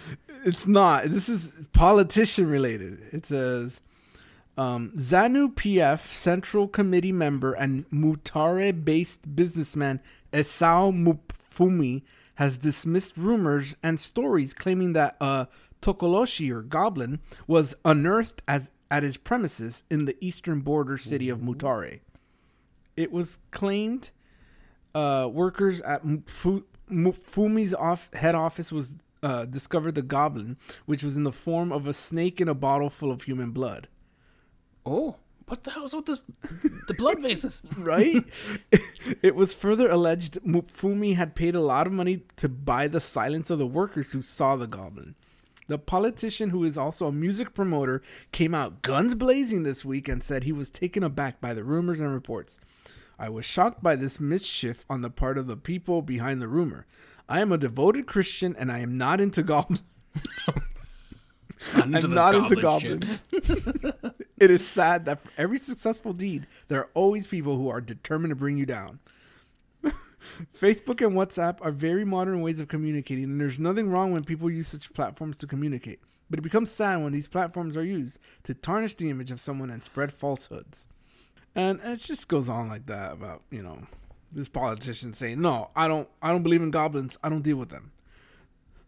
[0.44, 1.04] it's not.
[1.04, 3.00] This is politician related.
[3.12, 3.80] It says
[4.58, 10.00] um, ZANU PF Central Committee member and Mutare based businessman
[10.34, 12.02] Esau Mupfumi
[12.34, 15.46] has dismissed rumors and stories claiming that a
[15.84, 21.40] Tokoloshi or goblin was unearthed as, at his premises in the eastern border city of
[21.40, 22.00] Mutare.
[22.96, 24.10] It was claimed
[24.94, 30.56] uh, workers at Mufu- Mupfumi's off- head office was uh, discovered the goblin,
[30.86, 33.88] which was in the form of a snake in a bottle full of human blood.
[34.86, 35.16] Oh,
[35.46, 36.20] what the hell's with this?
[36.88, 37.60] The blood vases.
[37.78, 38.24] Right?
[39.22, 43.50] it was further alleged Mupfumi had paid a lot of money to buy the silence
[43.50, 45.14] of the workers who saw the goblin.
[45.66, 48.02] The politician, who is also a music promoter,
[48.32, 52.00] came out guns blazing this week and said he was taken aback by the rumors
[52.00, 52.60] and reports.
[53.18, 56.86] I was shocked by this mischief on the part of the people behind the rumor.
[57.28, 59.82] I am a devoted Christian and I am not into goblins.
[61.76, 63.22] Into I'm not into goblin shit.
[63.32, 64.04] goblins.
[64.38, 68.32] it is sad that for every successful deed, there are always people who are determined
[68.32, 68.98] to bring you down.
[70.56, 74.50] Facebook and WhatsApp are very modern ways of communicating, and there's nothing wrong when people
[74.50, 76.00] use such platforms to communicate.
[76.30, 79.70] But it becomes sad when these platforms are used to tarnish the image of someone
[79.70, 80.88] and spread falsehoods.
[81.54, 83.86] And it just goes on like that about, you know,
[84.32, 87.16] this politician saying, "No, I don't I don't believe in goblins.
[87.22, 87.92] I don't deal with them."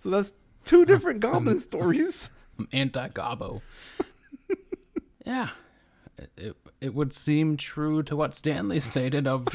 [0.00, 0.32] So that's
[0.64, 2.30] two different goblin stories.
[2.58, 3.60] I'm anti-Gobbo.
[5.26, 5.50] yeah,
[6.16, 9.46] it, it it would seem true to what Stanley stated of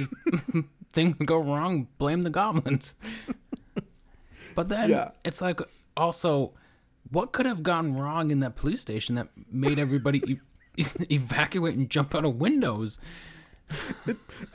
[0.91, 2.95] things go wrong, blame the goblins.
[4.55, 5.11] but then Yeah.
[5.23, 5.59] it's like
[5.97, 6.53] also,
[7.09, 10.21] what could have gone wrong in that police station that made everybody
[10.77, 12.99] e- evacuate and jump out of windows?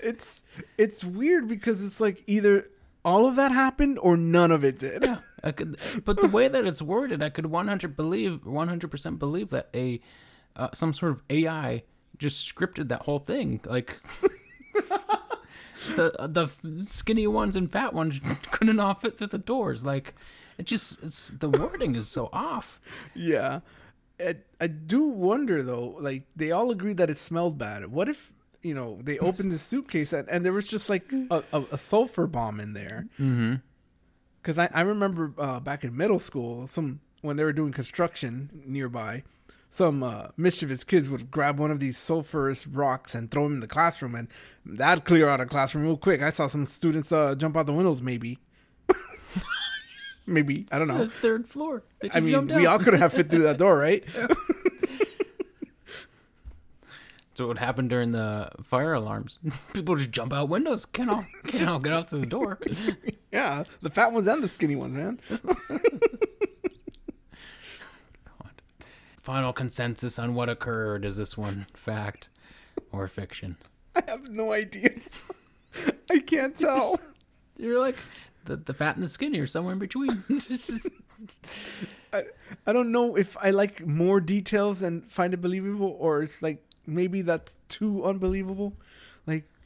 [0.03, 0.45] it's
[0.77, 2.69] it's weird because it's like either
[3.05, 5.03] all of that happened or none of it did.
[5.05, 9.49] Yeah, I could, but the way that it's worded, I could 100 believe 100% believe
[9.51, 10.01] that a
[10.55, 11.83] uh, some sort of AI
[12.19, 13.61] just scripted that whole thing.
[13.65, 14.01] Like
[15.95, 18.21] the the skinny ones and fat ones
[18.51, 19.85] couldn't all fit through the doors.
[19.85, 20.15] Like
[20.59, 22.81] it just it's the wording is so off.
[23.15, 23.61] Yeah.
[24.19, 27.87] I, I do wonder though, like they all agreed that it smelled bad.
[27.93, 28.33] What if,
[28.63, 31.79] you know, they opened the suitcase and, and there was just like a, a, a
[31.79, 33.07] sulfur bomb in there?
[33.21, 33.57] Mm-hmm.
[34.43, 38.63] Because I, I remember uh, back in middle school, some when they were doing construction
[38.65, 39.25] nearby,
[39.77, 43.61] some uh, mischievous kids would grab one of these sulfurous rocks and throw them in
[43.61, 44.29] the classroom, and
[44.65, 46.23] that'd clear out a classroom real quick.
[46.23, 48.39] I saw some students uh, jump out the windows, maybe.
[50.27, 50.99] maybe I don't know.
[50.99, 51.11] The know.
[51.21, 51.83] third floor.
[52.13, 54.03] I mean, we all could have fit through that door, right?
[57.37, 59.41] So what happened during the fire alarms?
[59.75, 60.87] People just jump out windows.
[60.87, 62.59] Can't all, can't all get out through the door.
[63.31, 65.21] yeah, the fat ones and the skinny ones, man.
[69.27, 71.05] Final consensus on what occurred.
[71.05, 72.29] Is this one fact
[72.93, 73.57] or fiction?
[73.97, 74.91] I have no idea.
[76.11, 77.01] I can't tell.
[77.59, 77.97] You're like
[78.45, 80.23] the, the fat and the skinny are somewhere in between.
[82.13, 82.23] I,
[82.69, 86.63] I don't know if I like more details and find it believable, or it's like
[86.87, 88.75] maybe that's too unbelievable.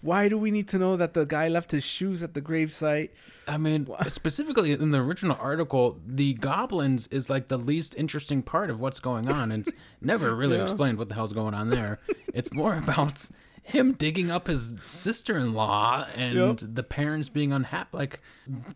[0.03, 3.11] Why do we need to know that the guy left his shoes at the gravesite?
[3.47, 8.71] I mean, specifically in the original article, the goblins is like the least interesting part
[8.71, 9.53] of what's going on.
[9.53, 10.63] And it's never really Yeah.
[10.63, 11.99] explained what the hell's going on there.
[12.33, 13.29] It's more about
[13.63, 16.75] him digging up his sister-in-law and Yep.
[16.75, 17.97] the parents being unhappy.
[17.97, 18.21] Like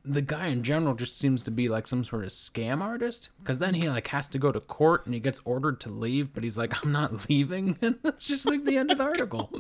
[0.05, 3.30] the guy in general just seems to be like some sort of scam artist.
[3.41, 6.32] Because then he like has to go to court and he gets ordered to leave,
[6.32, 7.76] but he's like, I'm not leaving.
[7.82, 9.51] And that's just like the end of the article.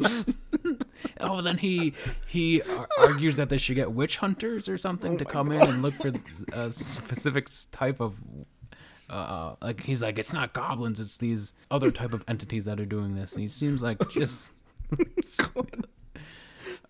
[1.20, 1.94] oh, then he
[2.26, 5.82] he ar- argues that they should get witch hunters or something to come in and
[5.82, 6.12] look for
[6.52, 8.14] a specific type of.
[9.10, 12.86] Uh, like he's like it's not goblins, it's these other type of entities that are
[12.86, 14.52] doing this, and he seems like just.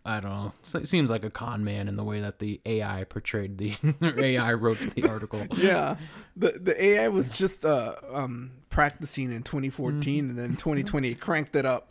[0.07, 0.53] I don't know.
[0.81, 4.53] It seems like a con man in the way that the AI portrayed the AI
[4.53, 5.47] wrote the article.
[5.57, 5.97] Yeah,
[6.37, 11.65] the the AI was just uh um practicing in 2014, and then 2020 cranked it
[11.65, 11.91] up.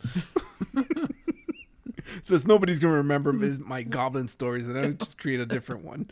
[2.24, 6.08] Says nobody's gonna remember my- goblin stories, and I just create a different one.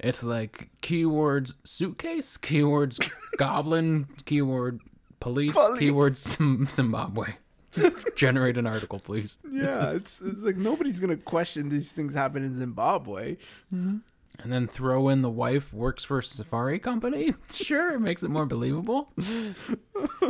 [0.00, 4.80] It's like keywords suitcase, keywords goblin, keyword
[5.20, 5.78] police, Police.
[5.78, 7.34] keyword Zim- Zimbabwe.
[8.16, 9.38] Generate an article, please.
[9.48, 13.36] Yeah, it's it's like nobody's gonna question these things happen in Zimbabwe.
[13.72, 17.34] And then throw in the wife works for a safari company.
[17.50, 19.12] Sure, it makes it more believable.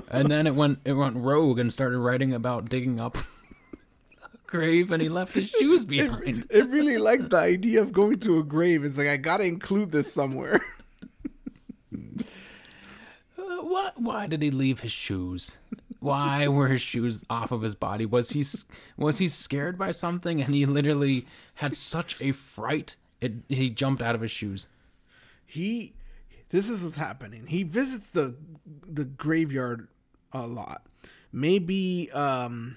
[0.09, 4.91] and then it went it went rogue and started writing about digging up a grave,
[4.91, 6.47] and he left his shoes behind.
[6.51, 8.85] It really liked the idea of going to a grave.
[8.85, 10.61] It's like I gotta include this somewhere.
[13.39, 14.01] Uh, what?
[14.01, 15.57] Why did he leave his shoes?
[16.01, 18.05] Why were his shoes off of his body?
[18.07, 18.45] Was he
[18.97, 21.27] was he scared by something and he literally
[21.57, 22.97] had such a fright?
[23.21, 24.69] It, he jumped out of his shoes.
[25.47, 25.93] he
[26.49, 28.35] this is what's happening he visits the
[28.67, 29.89] the graveyard
[30.33, 30.87] a lot
[31.33, 32.77] maybe um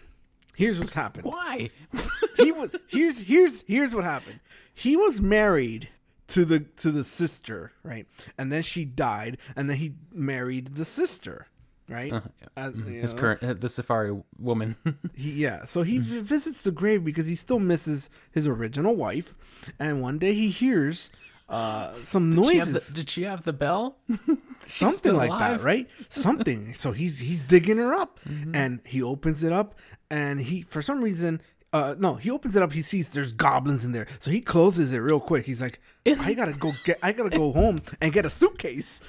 [0.56, 1.70] here's what's happened Why?
[2.38, 4.40] he was here's here's here's what happened
[4.74, 5.90] he was married
[6.28, 8.06] to the to the sister right
[8.38, 11.48] and then she died and then he married the sister
[11.94, 12.14] right
[12.58, 13.20] As- you His know?
[13.22, 14.76] current uh, the safari woman.
[15.16, 19.36] He, yeah, so he v- visits the grave because he still misses his original wife,
[19.80, 21.10] and one day he hears
[21.50, 23.98] uh, some Did she, noises, the, did she have the bell?
[24.68, 25.60] something like alive?
[25.60, 25.88] that, right?
[26.10, 26.74] Something.
[26.74, 28.56] so he's he's digging her up, Mm-hmm.
[28.56, 29.76] and he opens it up,
[30.10, 31.42] and he for some reason.
[31.72, 32.72] Uh, no, he opens it up.
[32.72, 35.44] He sees there's goblins in there, so he closes it real quick.
[35.48, 39.02] He's like, "I gotta go get, I gotta go home and get a suitcase,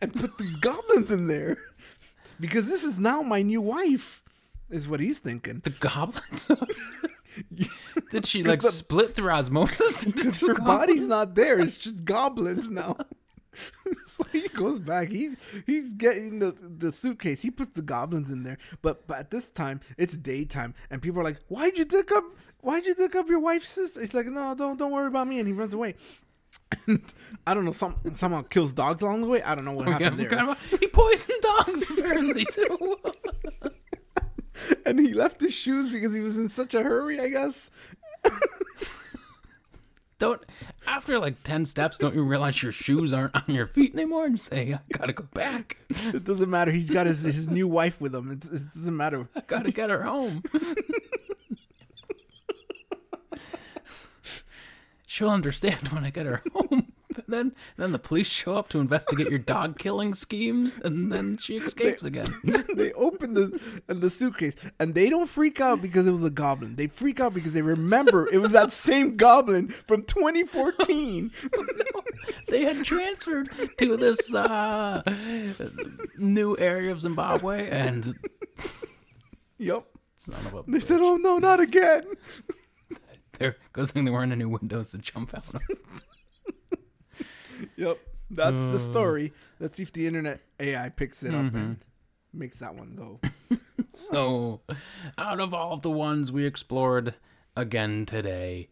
[0.00, 1.58] and put these goblins in there,
[2.40, 4.22] because this is now my new wife."
[4.70, 5.60] Is what he's thinking.
[5.64, 6.50] The goblins?
[8.10, 10.04] Did she like the- split through osmosis?
[10.06, 11.58] into Because two her body's not there.
[11.58, 12.96] It's just goblins now.
[14.06, 15.08] so he goes back.
[15.08, 15.36] He's
[15.66, 17.40] he's getting the the suitcase.
[17.40, 18.58] He puts the goblins in there.
[18.82, 22.24] But but at this time it's daytime, and people are like, "Why'd you dig up?
[22.60, 25.38] Why'd you dig up your wife's sister?" He's like, "No, don't don't worry about me."
[25.38, 25.94] And he runs away.
[26.86, 27.02] And
[27.46, 27.70] I don't know.
[27.70, 29.42] Some somehow kills dogs along the way.
[29.42, 30.44] I don't know what oh, Yeah, I happened forgot there.
[30.44, 32.96] about- he poisoned dogs apparently too.
[34.84, 37.20] And he left his shoes because he was in such a hurry.
[37.20, 37.70] I guess.
[40.18, 40.42] don't
[40.86, 44.40] after like 10 steps don't you realize your shoes aren't on your feet anymore and
[44.40, 46.72] say i gotta go back It doesn't matter.
[46.72, 48.32] He's got his his new wife with him.
[48.32, 49.28] It, it doesn't matter.
[49.36, 50.42] i gotta get her home
[55.18, 58.78] she'll understand when i get her home but then then the police show up to
[58.78, 62.28] investigate your dog killing schemes and then she escapes again
[62.76, 66.30] they open the and the suitcase and they don't freak out because it was a
[66.30, 66.76] goblin.
[66.76, 71.30] They freak out because they remember it was that same goblin from 2014.
[72.48, 75.02] they had transferred to this uh
[76.16, 78.14] new area of zimbabwe and
[79.58, 79.84] yep.
[80.16, 82.04] son of a They said, "Oh no, not again."
[83.38, 85.62] They're, good thing there weren't any windows to jump out of.
[87.76, 87.98] Yep.
[88.30, 88.78] That's the uh.
[88.78, 89.32] story.
[89.58, 91.56] Let's see if the internet AI picks it up mm-hmm.
[91.56, 91.76] and
[92.32, 93.20] makes that one go.
[93.94, 94.60] So,
[95.16, 97.14] out of all the ones we explored
[97.56, 98.68] again today,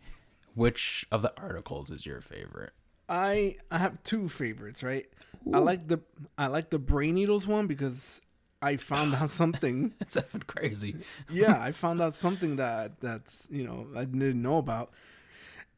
[0.54, 2.72] which of the articles is your favorite?
[3.08, 5.06] I I have two favorites, right?
[5.52, 6.00] I like the
[6.36, 8.20] I like the brain needles one because
[8.62, 9.94] I found out something.
[10.00, 10.96] It's effing crazy.
[11.30, 14.92] yeah, I found out something that that's you know I didn't know about,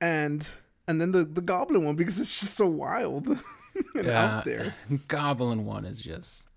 [0.01, 0.47] and
[0.87, 3.29] and then the the goblin one because it's just so wild
[3.95, 4.75] and Yeah, out there.
[5.09, 6.49] Goblin one is just.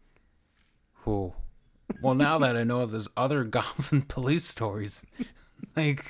[1.03, 1.34] Whoa.
[2.01, 5.03] Well, now that I know there's other Goblin police stories,
[5.76, 6.05] like,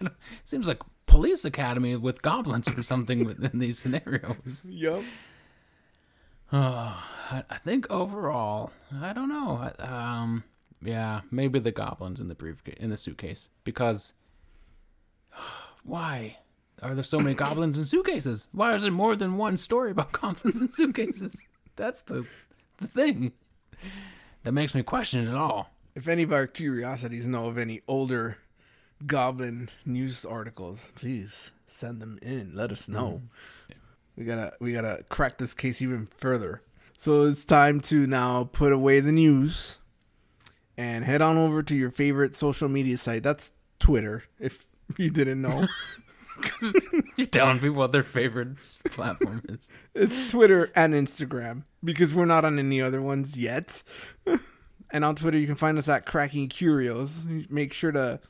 [0.00, 0.10] it
[0.42, 4.64] seems like Police Academy with goblins or something within these scenarios.
[4.68, 5.02] Yup.
[6.52, 9.70] Oh, I, I think overall, I don't know.
[9.78, 10.42] Um,
[10.82, 14.14] yeah, maybe the goblins in the briefcase in the suitcase because
[15.84, 16.38] why
[16.82, 18.48] are there so many goblins in suitcases?
[18.52, 21.46] Why is there more than one story about goblins in suitcases?
[21.76, 22.26] That's the
[22.78, 23.32] the thing
[24.42, 25.70] that makes me question it all.
[25.94, 28.38] If any of our curiosities know of any older
[29.06, 32.52] goblin news articles, please send them in.
[32.54, 33.22] Let us know.
[34.20, 36.60] We gotta we gotta crack this case even further.
[36.98, 39.78] So it's time to now put away the news
[40.76, 43.22] and head on over to your favorite social media site.
[43.22, 44.66] That's Twitter, if
[44.98, 45.66] you didn't know.
[47.16, 48.58] You're telling people what their favorite
[48.90, 49.70] platform is.
[49.94, 53.82] it's Twitter and Instagram because we're not on any other ones yet.
[54.90, 57.24] and on Twitter, you can find us at Cracking Curios.
[57.48, 58.20] Make sure to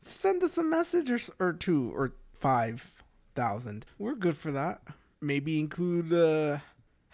[0.00, 2.90] send us a message or, or two or five
[3.34, 3.84] thousand.
[3.98, 4.80] We're good for that.
[5.24, 6.58] Maybe include uh,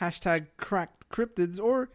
[0.00, 1.90] hashtag cracked cryptids or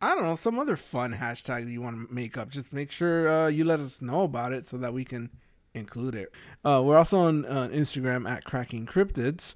[0.00, 2.50] I don't know some other fun hashtag you want to make up.
[2.50, 5.30] Just make sure uh, you let us know about it so that we can
[5.74, 6.32] include it.
[6.64, 9.54] Uh, we're also on uh, Instagram at Cracking Cryptids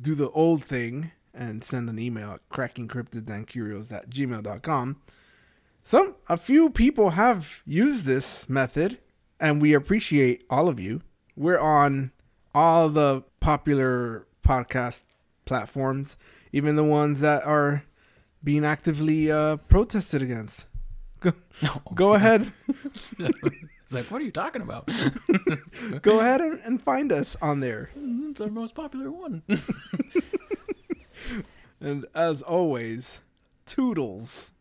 [0.00, 4.96] do the old thing and send an email at crackingcryptidsandcurios at gmail.com.
[5.84, 8.98] Some a few people have used this method
[9.40, 11.02] and we appreciate all of you.
[11.36, 12.12] We're on
[12.54, 15.04] all the popular podcast
[15.44, 16.16] platforms,
[16.52, 17.84] even the ones that are
[18.44, 20.66] being actively uh, protested against.
[21.20, 21.32] Go,
[21.94, 22.52] go ahead,
[23.92, 24.88] It's like, what are you talking about?
[26.02, 27.90] go ahead and, and find us on there.
[27.94, 29.42] it's our most popular one.
[31.82, 33.22] And as always,
[33.66, 34.52] toodles.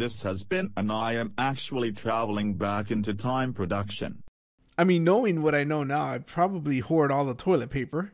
[0.00, 4.22] This has been an I am actually traveling back into time production.
[4.78, 8.08] I mean, knowing what I know now, I'd probably hoard all the toilet paper.